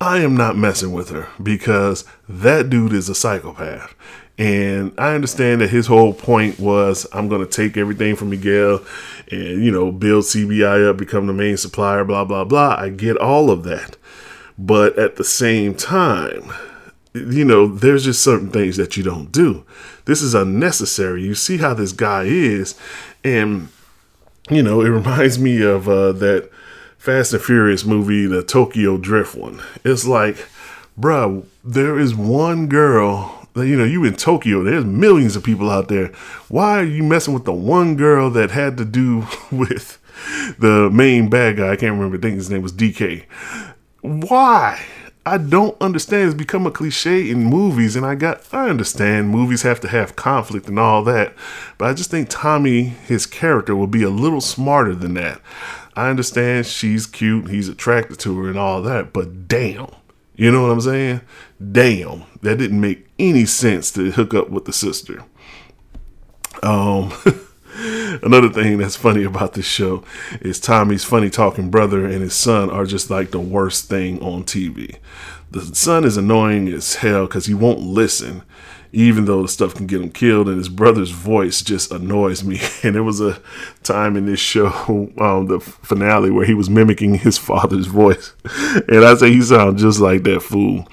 I 0.00 0.18
am 0.18 0.36
not 0.36 0.56
messing 0.56 0.92
with 0.92 1.08
her 1.08 1.28
because 1.42 2.04
that 2.28 2.68
dude 2.68 2.92
is 2.92 3.08
a 3.08 3.14
psychopath. 3.14 3.94
And 4.38 4.92
I 4.98 5.14
understand 5.14 5.62
that 5.62 5.70
his 5.70 5.86
whole 5.86 6.12
point 6.12 6.58
was 6.60 7.06
I'm 7.12 7.28
going 7.28 7.40
to 7.40 7.50
take 7.50 7.78
everything 7.78 8.16
from 8.16 8.30
Miguel 8.30 8.84
and, 9.30 9.64
you 9.64 9.70
know, 9.70 9.90
build 9.90 10.24
CBI 10.24 10.90
up, 10.90 10.98
become 10.98 11.26
the 11.26 11.32
main 11.32 11.56
supplier, 11.56 12.04
blah, 12.04 12.24
blah, 12.24 12.44
blah. 12.44 12.76
I 12.78 12.90
get 12.90 13.16
all 13.16 13.50
of 13.50 13.62
that. 13.64 13.96
But 14.58 14.98
at 14.98 15.16
the 15.16 15.24
same 15.24 15.74
time, 15.74 16.52
you 17.14 17.46
know, 17.46 17.66
there's 17.66 18.04
just 18.04 18.22
certain 18.22 18.50
things 18.50 18.76
that 18.76 18.96
you 18.96 19.02
don't 19.02 19.32
do. 19.32 19.64
This 20.04 20.20
is 20.20 20.34
unnecessary. 20.34 21.22
You 21.22 21.34
see 21.34 21.56
how 21.56 21.72
this 21.72 21.92
guy 21.92 22.24
is. 22.24 22.74
And, 23.24 23.68
you 24.50 24.62
know, 24.62 24.82
it 24.82 24.88
reminds 24.90 25.38
me 25.38 25.62
of 25.62 25.88
uh, 25.88 26.12
that 26.12 26.50
Fast 26.98 27.32
and 27.32 27.42
Furious 27.42 27.84
movie, 27.84 28.26
the 28.26 28.42
Tokyo 28.42 28.96
Drift 28.96 29.36
one. 29.36 29.62
It's 29.84 30.06
like, 30.06 30.48
bruh, 30.98 31.44
there 31.64 31.98
is 31.98 32.14
one 32.14 32.66
girl 32.66 33.46
that, 33.54 33.66
you 33.66 33.76
know, 33.76 33.84
you 33.84 34.04
in 34.04 34.16
Tokyo, 34.16 34.62
there's 34.62 34.84
millions 34.84 35.36
of 35.36 35.44
people 35.44 35.70
out 35.70 35.88
there. 35.88 36.08
Why 36.48 36.80
are 36.80 36.84
you 36.84 37.02
messing 37.02 37.34
with 37.34 37.44
the 37.44 37.52
one 37.52 37.96
girl 37.96 38.30
that 38.30 38.50
had 38.50 38.76
to 38.78 38.84
do 38.84 39.26
with 39.52 39.98
the 40.58 40.90
main 40.90 41.30
bad 41.30 41.56
guy? 41.56 41.70
I 41.72 41.76
can't 41.76 41.94
remember. 41.94 42.18
I 42.18 42.20
think 42.20 42.36
his 42.36 42.50
name 42.50 42.62
was 42.62 42.72
DK. 42.72 43.24
Why? 44.00 44.84
I 45.24 45.38
don't 45.38 45.76
understand. 45.80 46.26
It's 46.26 46.34
become 46.34 46.66
a 46.66 46.70
cliche 46.70 47.28
in 47.28 47.42
movies, 47.42 47.96
and 47.96 48.06
I 48.06 48.14
got 48.14 48.42
I 48.52 48.68
understand 48.68 49.30
movies 49.30 49.62
have 49.62 49.80
to 49.80 49.88
have 49.88 50.14
conflict 50.14 50.68
and 50.68 50.78
all 50.78 51.02
that, 51.02 51.34
but 51.78 51.90
I 51.90 51.94
just 51.94 52.12
think 52.12 52.28
Tommy, 52.28 52.84
his 52.84 53.26
character, 53.26 53.74
will 53.74 53.88
be 53.88 54.04
a 54.04 54.08
little 54.08 54.40
smarter 54.40 54.94
than 54.94 55.14
that. 55.14 55.40
I 55.96 56.10
understand 56.10 56.66
she's 56.66 57.06
cute, 57.06 57.48
he's 57.48 57.68
attracted 57.68 58.18
to 58.20 58.38
her 58.38 58.48
and 58.48 58.58
all 58.58 58.82
that, 58.82 59.12
but 59.12 59.48
damn. 59.48 59.88
You 60.36 60.52
know 60.52 60.62
what 60.62 60.72
I'm 60.72 60.80
saying? 60.82 61.22
Damn, 61.72 62.24
that 62.42 62.58
didn't 62.58 62.80
make 62.80 63.08
any 63.18 63.46
sense 63.46 63.90
to 63.92 64.10
hook 64.10 64.34
up 64.34 64.50
with 64.50 64.66
the 64.66 64.72
sister. 64.72 65.24
Um 66.62 67.12
another 68.22 68.50
thing 68.50 68.78
that's 68.78 68.96
funny 68.96 69.24
about 69.24 69.54
this 69.54 69.66
show 69.66 70.04
is 70.40 70.60
Tommy's 70.60 71.04
funny 71.04 71.30
talking 71.30 71.70
brother 71.70 72.04
and 72.04 72.22
his 72.22 72.34
son 72.34 72.70
are 72.70 72.84
just 72.84 73.10
like 73.10 73.30
the 73.30 73.40
worst 73.40 73.88
thing 73.88 74.22
on 74.22 74.44
TV. 74.44 74.96
The 75.50 75.74
son 75.74 76.04
is 76.04 76.16
annoying 76.18 76.68
as 76.68 76.96
hell 76.96 77.26
because 77.26 77.46
he 77.46 77.54
won't 77.54 77.80
listen 77.80 78.42
even 78.96 79.26
though 79.26 79.42
the 79.42 79.48
stuff 79.48 79.74
can 79.74 79.86
get 79.86 80.00
him 80.00 80.10
killed. 80.10 80.48
And 80.48 80.56
his 80.56 80.70
brother's 80.70 81.10
voice 81.10 81.60
just 81.60 81.92
annoys 81.92 82.42
me. 82.42 82.60
And 82.82 82.94
there 82.94 83.02
was 83.02 83.20
a 83.20 83.40
time 83.82 84.16
in 84.16 84.26
this 84.26 84.38
show, 84.38 84.68
um, 85.18 85.46
the 85.46 85.58
finale, 85.60 86.30
where 86.30 86.46
he 86.46 86.54
was 86.54 86.70
mimicking 86.70 87.16
his 87.16 87.36
father's 87.36 87.86
voice, 87.86 88.32
and 88.44 89.04
I 89.04 89.14
say 89.16 89.32
he 89.32 89.42
sounds 89.42 89.82
just 89.82 89.98
like 89.98 90.22
that 90.22 90.40
fool. 90.40 90.86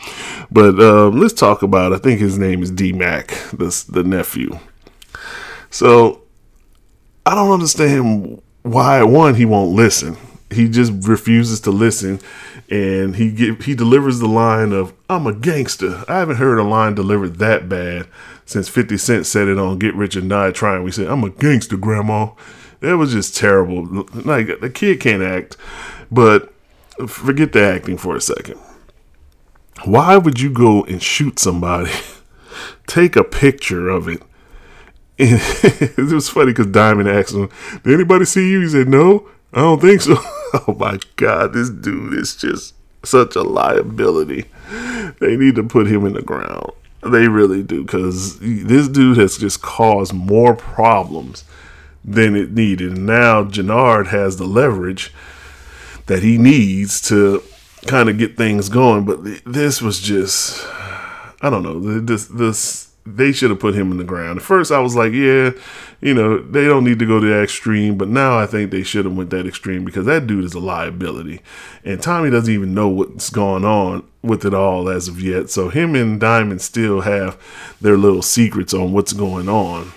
But 0.52 0.80
um, 0.80 1.20
let's 1.20 1.34
talk 1.34 1.62
about. 1.62 1.94
I 1.94 1.98
think 1.98 2.20
his 2.20 2.38
name 2.38 2.64
is 2.64 2.72
D 2.72 2.94
Mac, 2.94 3.28
the 3.52 3.86
the 3.90 4.04
nephew. 4.04 4.58
So 5.70 6.24
I 7.26 7.36
don't 7.36 7.52
understand 7.52 8.42
why 8.64 9.04
one 9.04 9.36
he 9.36 9.46
won't 9.46 9.76
listen. 9.76 10.18
He 10.54 10.70
just 10.70 11.08
refuses 11.08 11.60
to 11.62 11.72
listen, 11.72 12.20
and 12.70 13.16
he 13.16 13.56
he 13.62 13.76
delivers 13.76 14.20
the 14.20 14.28
line 14.28 14.72
of 14.72 14.94
"I'm 15.10 15.28
a 15.28 15.34
gangster." 15.34 16.04
I 16.08 16.20
haven't 16.20 16.38
heard 16.38 16.58
a 16.58 16.64
line 16.64 16.96
delivered 16.96 17.40
that 17.40 17.70
bad 17.70 18.08
since 18.46 18.70
Fifty 18.70 18.98
Cent 18.98 19.26
said 19.26 19.48
it 19.48 19.58
on 19.58 19.80
"Get 19.80 19.96
Rich 19.96 20.16
and 20.16 20.30
Die 20.30 20.52
Trying." 20.52 20.84
We 20.84 20.92
said, 20.92 21.08
"I'm 21.08 21.24
a 21.24 21.30
gangster, 21.30 21.78
Grandma." 21.78 22.32
It 22.82 22.96
was 22.96 23.14
just 23.14 23.38
terrible. 23.38 24.06
Like 24.14 24.60
the 24.60 24.70
kid 24.70 25.00
can't 25.00 25.24
act, 25.24 25.56
but 26.12 26.54
forget 27.08 27.54
the 27.54 27.64
acting 27.64 27.98
for 27.98 28.16
a 28.16 28.22
second. 28.22 28.60
Why 29.86 30.18
would 30.18 30.40
you 30.40 30.50
go 30.50 30.84
and 30.84 31.02
shoot 31.02 31.40
somebody? 31.40 31.92
Take 32.88 33.16
a 33.16 33.24
picture 33.24 33.90
of 33.90 34.08
it 34.08 34.22
and 35.20 35.40
it 35.64 36.12
was 36.12 36.30
funny 36.30 36.48
because 36.48 36.68
Diamond 36.68 37.10
asked 37.10 37.34
him, 37.34 37.50
Did 37.84 37.94
anybody 37.94 38.26
see 38.26 38.50
you? 38.50 38.62
He 38.62 38.70
said, 38.70 38.88
No, 38.88 39.30
I 39.54 39.62
don't 39.62 39.82
think 39.82 40.02
so. 40.02 40.18
oh 40.68 40.76
my 40.78 41.00
God, 41.16 41.54
this 41.54 41.70
dude 41.70 42.14
is 42.14 42.36
just 42.36 42.76
such 43.04 43.36
a 43.36 43.42
liability. 43.42 44.46
They 45.20 45.36
need 45.36 45.56
to 45.56 45.64
put 45.64 45.88
him 45.88 46.06
in 46.06 46.14
the 46.14 46.22
ground. 46.22 46.72
They 47.02 47.28
really 47.28 47.64
do 47.64 47.84
because 47.84 48.40
this 48.40 48.88
dude 48.88 49.18
has 49.18 49.38
just 49.38 49.62
caused 49.62 50.14
more 50.14 50.56
problems 50.56 51.44
than 52.06 52.36
it 52.36 52.52
needed. 52.52 52.98
Now 52.98 53.44
Jenard 53.44 54.08
has 54.08 54.38
the 54.38 54.46
leverage 54.46 55.14
that 56.06 56.24
he 56.24 56.38
needs 56.38 57.02
to 57.10 57.44
kind 57.88 58.10
of 58.10 58.18
get 58.18 58.38
things 58.38 58.70
going. 58.70 59.06
But 59.06 59.44
this 59.46 59.82
was 59.82 60.00
just, 60.00 60.66
I 61.42 61.50
don't 61.50 61.64
know, 61.64 62.00
this, 62.00 62.26
this 62.28 62.93
they 63.06 63.32
should 63.32 63.50
have 63.50 63.60
put 63.60 63.76
him 63.76 63.92
in 63.92 63.98
the 63.98 64.04
ground. 64.04 64.40
At 64.40 64.46
first, 64.46 64.72
I 64.72 64.80
was 64.80 64.96
like, 64.96 65.12
yeah, 65.12 65.52
you 66.02 66.14
know, 66.14 66.38
they 66.38 66.66
don't 66.66 66.84
need 66.84 67.00
to 67.00 67.06
go 67.06 67.20
to 67.20 67.28
that 67.28 67.44
extreme. 67.44 67.98
But 67.98 68.08
now 68.08 68.38
I 68.38 68.46
think 68.46 68.72
they 68.72 68.84
should 68.84 69.06
have 69.06 69.16
went 69.16 69.30
that 69.32 69.46
extreme 69.46 69.84
because 69.84 70.06
that 70.06 70.28
dude 70.28 70.46
is 70.46 70.54
a 70.54 70.60
liability, 70.60 71.42
and 71.84 72.02
Tommy 72.02 72.30
doesn't 72.30 72.54
even 72.54 72.74
know 72.74 72.88
what's 72.88 73.30
going 73.30 73.66
on 73.66 74.08
with 74.22 74.46
it 74.46 74.54
all 74.54 74.90
as 74.90 75.08
of 75.08 75.20
yet. 75.20 75.50
So 75.50 75.70
him 75.70 75.96
and 75.96 76.20
Diamond 76.20 76.62
still 76.62 77.02
have 77.02 77.38
their 77.82 77.98
little 77.98 78.22
secrets 78.22 78.74
on 78.74 78.94
what's 78.94 79.14
going 79.14 79.50
on. 79.50 79.92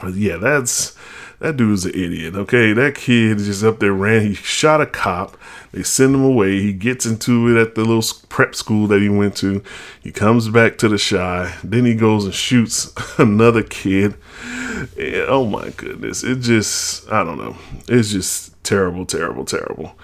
But 0.00 0.14
yeah, 0.14 0.36
that's 0.36 0.96
that 1.42 1.56
dude's 1.56 1.84
an 1.84 1.90
idiot. 1.90 2.36
Okay, 2.36 2.72
that 2.72 2.94
kid 2.94 3.38
just 3.38 3.64
up 3.64 3.80
there 3.80 3.92
ran. 3.92 4.22
He 4.22 4.34
shot 4.34 4.80
a 4.80 4.86
cop. 4.86 5.36
They 5.72 5.82
send 5.82 6.14
him 6.14 6.22
away. 6.22 6.60
He 6.60 6.72
gets 6.72 7.04
into 7.04 7.48
it 7.48 7.60
at 7.60 7.74
the 7.74 7.84
little 7.84 8.04
prep 8.28 8.54
school 8.54 8.86
that 8.86 9.02
he 9.02 9.08
went 9.08 9.36
to. 9.38 9.60
He 10.00 10.12
comes 10.12 10.48
back 10.48 10.78
to 10.78 10.88
the 10.88 10.98
Chi. 10.98 11.52
Then 11.64 11.84
he 11.84 11.96
goes 11.96 12.24
and 12.24 12.32
shoots 12.32 12.92
another 13.18 13.64
kid. 13.64 14.14
Yeah, 14.96 15.24
oh 15.26 15.44
my 15.44 15.70
goodness. 15.70 16.22
It 16.22 16.40
just, 16.40 17.10
I 17.10 17.24
don't 17.24 17.38
know. 17.38 17.56
It's 17.88 18.12
just 18.12 18.62
terrible, 18.62 19.04
terrible, 19.04 19.44
terrible. 19.44 19.96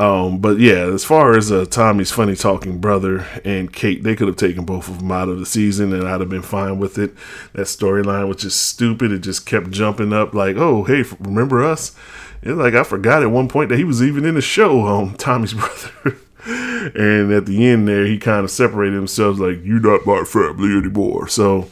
Um, 0.00 0.38
but 0.38 0.58
yeah, 0.58 0.86
as 0.86 1.04
far 1.04 1.36
as 1.36 1.52
uh, 1.52 1.66
Tommy's 1.66 2.10
funny 2.10 2.34
talking 2.34 2.78
brother 2.78 3.26
and 3.44 3.70
Kate, 3.70 4.02
they 4.02 4.16
could 4.16 4.28
have 4.28 4.36
taken 4.38 4.64
both 4.64 4.88
of 4.88 5.00
them 5.00 5.12
out 5.12 5.28
of 5.28 5.38
the 5.38 5.44
season, 5.44 5.92
and 5.92 6.08
I'd 6.08 6.20
have 6.20 6.30
been 6.30 6.40
fine 6.40 6.78
with 6.78 6.96
it. 6.96 7.12
That 7.52 7.66
storyline 7.66 8.26
was 8.26 8.38
just 8.38 8.62
stupid. 8.62 9.12
It 9.12 9.18
just 9.18 9.44
kept 9.44 9.70
jumping 9.70 10.14
up, 10.14 10.32
like, 10.32 10.56
"Oh, 10.56 10.84
hey, 10.84 11.04
remember 11.18 11.62
us?" 11.62 11.94
It's 12.40 12.56
like 12.56 12.72
I 12.72 12.82
forgot 12.82 13.22
at 13.22 13.30
one 13.30 13.46
point 13.46 13.68
that 13.68 13.76
he 13.76 13.84
was 13.84 14.02
even 14.02 14.24
in 14.24 14.36
the 14.36 14.40
show, 14.40 14.86
um, 14.86 15.14
Tommy's 15.18 15.52
brother. 15.52 16.16
and 16.46 17.30
at 17.30 17.44
the 17.44 17.66
end 17.66 17.86
there, 17.86 18.06
he 18.06 18.16
kind 18.16 18.44
of 18.44 18.50
separated 18.50 18.94
himself, 18.94 19.38
like, 19.38 19.58
"You're 19.62 19.80
not 19.80 20.06
my 20.06 20.24
family 20.24 20.78
anymore." 20.78 21.28
So 21.28 21.68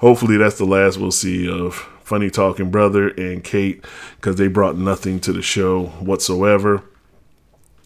hopefully, 0.00 0.36
that's 0.36 0.58
the 0.58 0.66
last 0.66 0.98
we'll 0.98 1.12
see 1.12 1.48
of 1.48 1.76
funny 2.04 2.28
talking 2.28 2.70
brother 2.70 3.08
and 3.08 3.42
Kate, 3.42 3.82
because 4.16 4.36
they 4.36 4.48
brought 4.48 4.76
nothing 4.76 5.18
to 5.20 5.32
the 5.32 5.40
show 5.40 5.86
whatsoever 6.00 6.82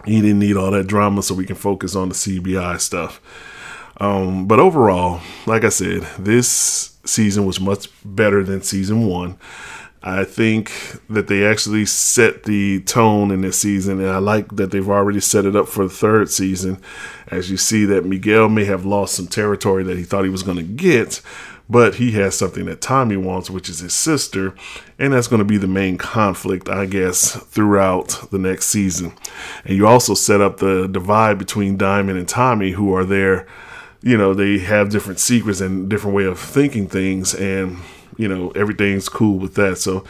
he 0.04 0.20
didn't 0.20 0.38
need 0.38 0.56
all 0.56 0.70
that 0.70 0.86
drama 0.86 1.22
so 1.22 1.34
we 1.34 1.46
can 1.46 1.56
focus 1.56 1.94
on 1.94 2.08
the 2.08 2.14
CBI 2.14 2.80
stuff. 2.80 3.20
Um, 3.98 4.46
but 4.46 4.58
overall, 4.58 5.20
like 5.46 5.64
I 5.64 5.68
said, 5.68 6.02
this 6.18 6.98
season 7.04 7.46
was 7.46 7.60
much 7.60 7.88
better 8.04 8.42
than 8.42 8.62
season 8.62 9.06
one. 9.06 9.38
I 10.06 10.24
think 10.24 10.70
that 11.08 11.28
they 11.28 11.46
actually 11.46 11.86
set 11.86 12.42
the 12.42 12.82
tone 12.82 13.30
in 13.30 13.40
this 13.40 13.58
season, 13.58 14.00
and 14.00 14.10
I 14.10 14.18
like 14.18 14.54
that 14.56 14.70
they've 14.70 14.88
already 14.88 15.20
set 15.20 15.46
it 15.46 15.56
up 15.56 15.66
for 15.66 15.84
the 15.84 15.94
third 15.94 16.28
season. 16.28 16.78
As 17.28 17.50
you 17.50 17.56
see, 17.56 17.86
that 17.86 18.04
Miguel 18.04 18.50
may 18.50 18.66
have 18.66 18.84
lost 18.84 19.14
some 19.14 19.26
territory 19.26 19.82
that 19.84 19.96
he 19.96 20.04
thought 20.04 20.24
he 20.24 20.30
was 20.30 20.42
going 20.42 20.58
to 20.58 20.62
get, 20.62 21.22
but 21.68 21.96
he 21.96 22.12
has 22.12 22.36
something 22.36 22.66
that 22.66 22.80
Tommy 22.80 23.16
wants, 23.16 23.48
which 23.48 23.68
is 23.68 23.78
his 23.78 23.94
sister, 23.94 24.54
and 24.98 25.12
that's 25.12 25.28
going 25.28 25.38
to 25.38 25.44
be 25.44 25.56
the 25.56 25.66
main 25.66 25.96
conflict, 25.96 26.68
I 26.68 26.86
guess, 26.86 27.36
throughout 27.36 28.28
the 28.30 28.38
next 28.38 28.66
season. 28.66 29.14
And 29.64 29.76
you 29.76 29.86
also 29.86 30.14
set 30.14 30.40
up 30.40 30.58
the 30.58 30.86
divide 30.86 31.38
between 31.38 31.76
Diamond 31.76 32.18
and 32.18 32.28
Tommy, 32.28 32.72
who 32.72 32.94
are 32.94 33.04
there. 33.04 33.46
You 34.02 34.18
know, 34.18 34.34
they 34.34 34.58
have 34.58 34.90
different 34.90 35.18
secrets 35.18 35.62
and 35.62 35.88
different 35.88 36.14
way 36.14 36.24
of 36.24 36.38
thinking 36.38 36.86
things, 36.86 37.34
and 37.34 37.78
you 38.18 38.28
know 38.28 38.50
everything's 38.50 39.08
cool 39.08 39.38
with 39.38 39.54
that. 39.54 39.78
So 39.78 40.04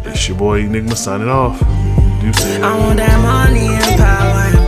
It's 0.06 0.28
your 0.28 0.38
boy 0.38 0.60
Enigma 0.60 0.94
signing 0.96 1.28
off. 1.28 1.58
Deuces. 2.20 2.60
I 2.62 2.78
want 2.78 2.98
that 2.98 3.20
money 3.22 3.68
and 3.68 3.98
power. 3.98 4.63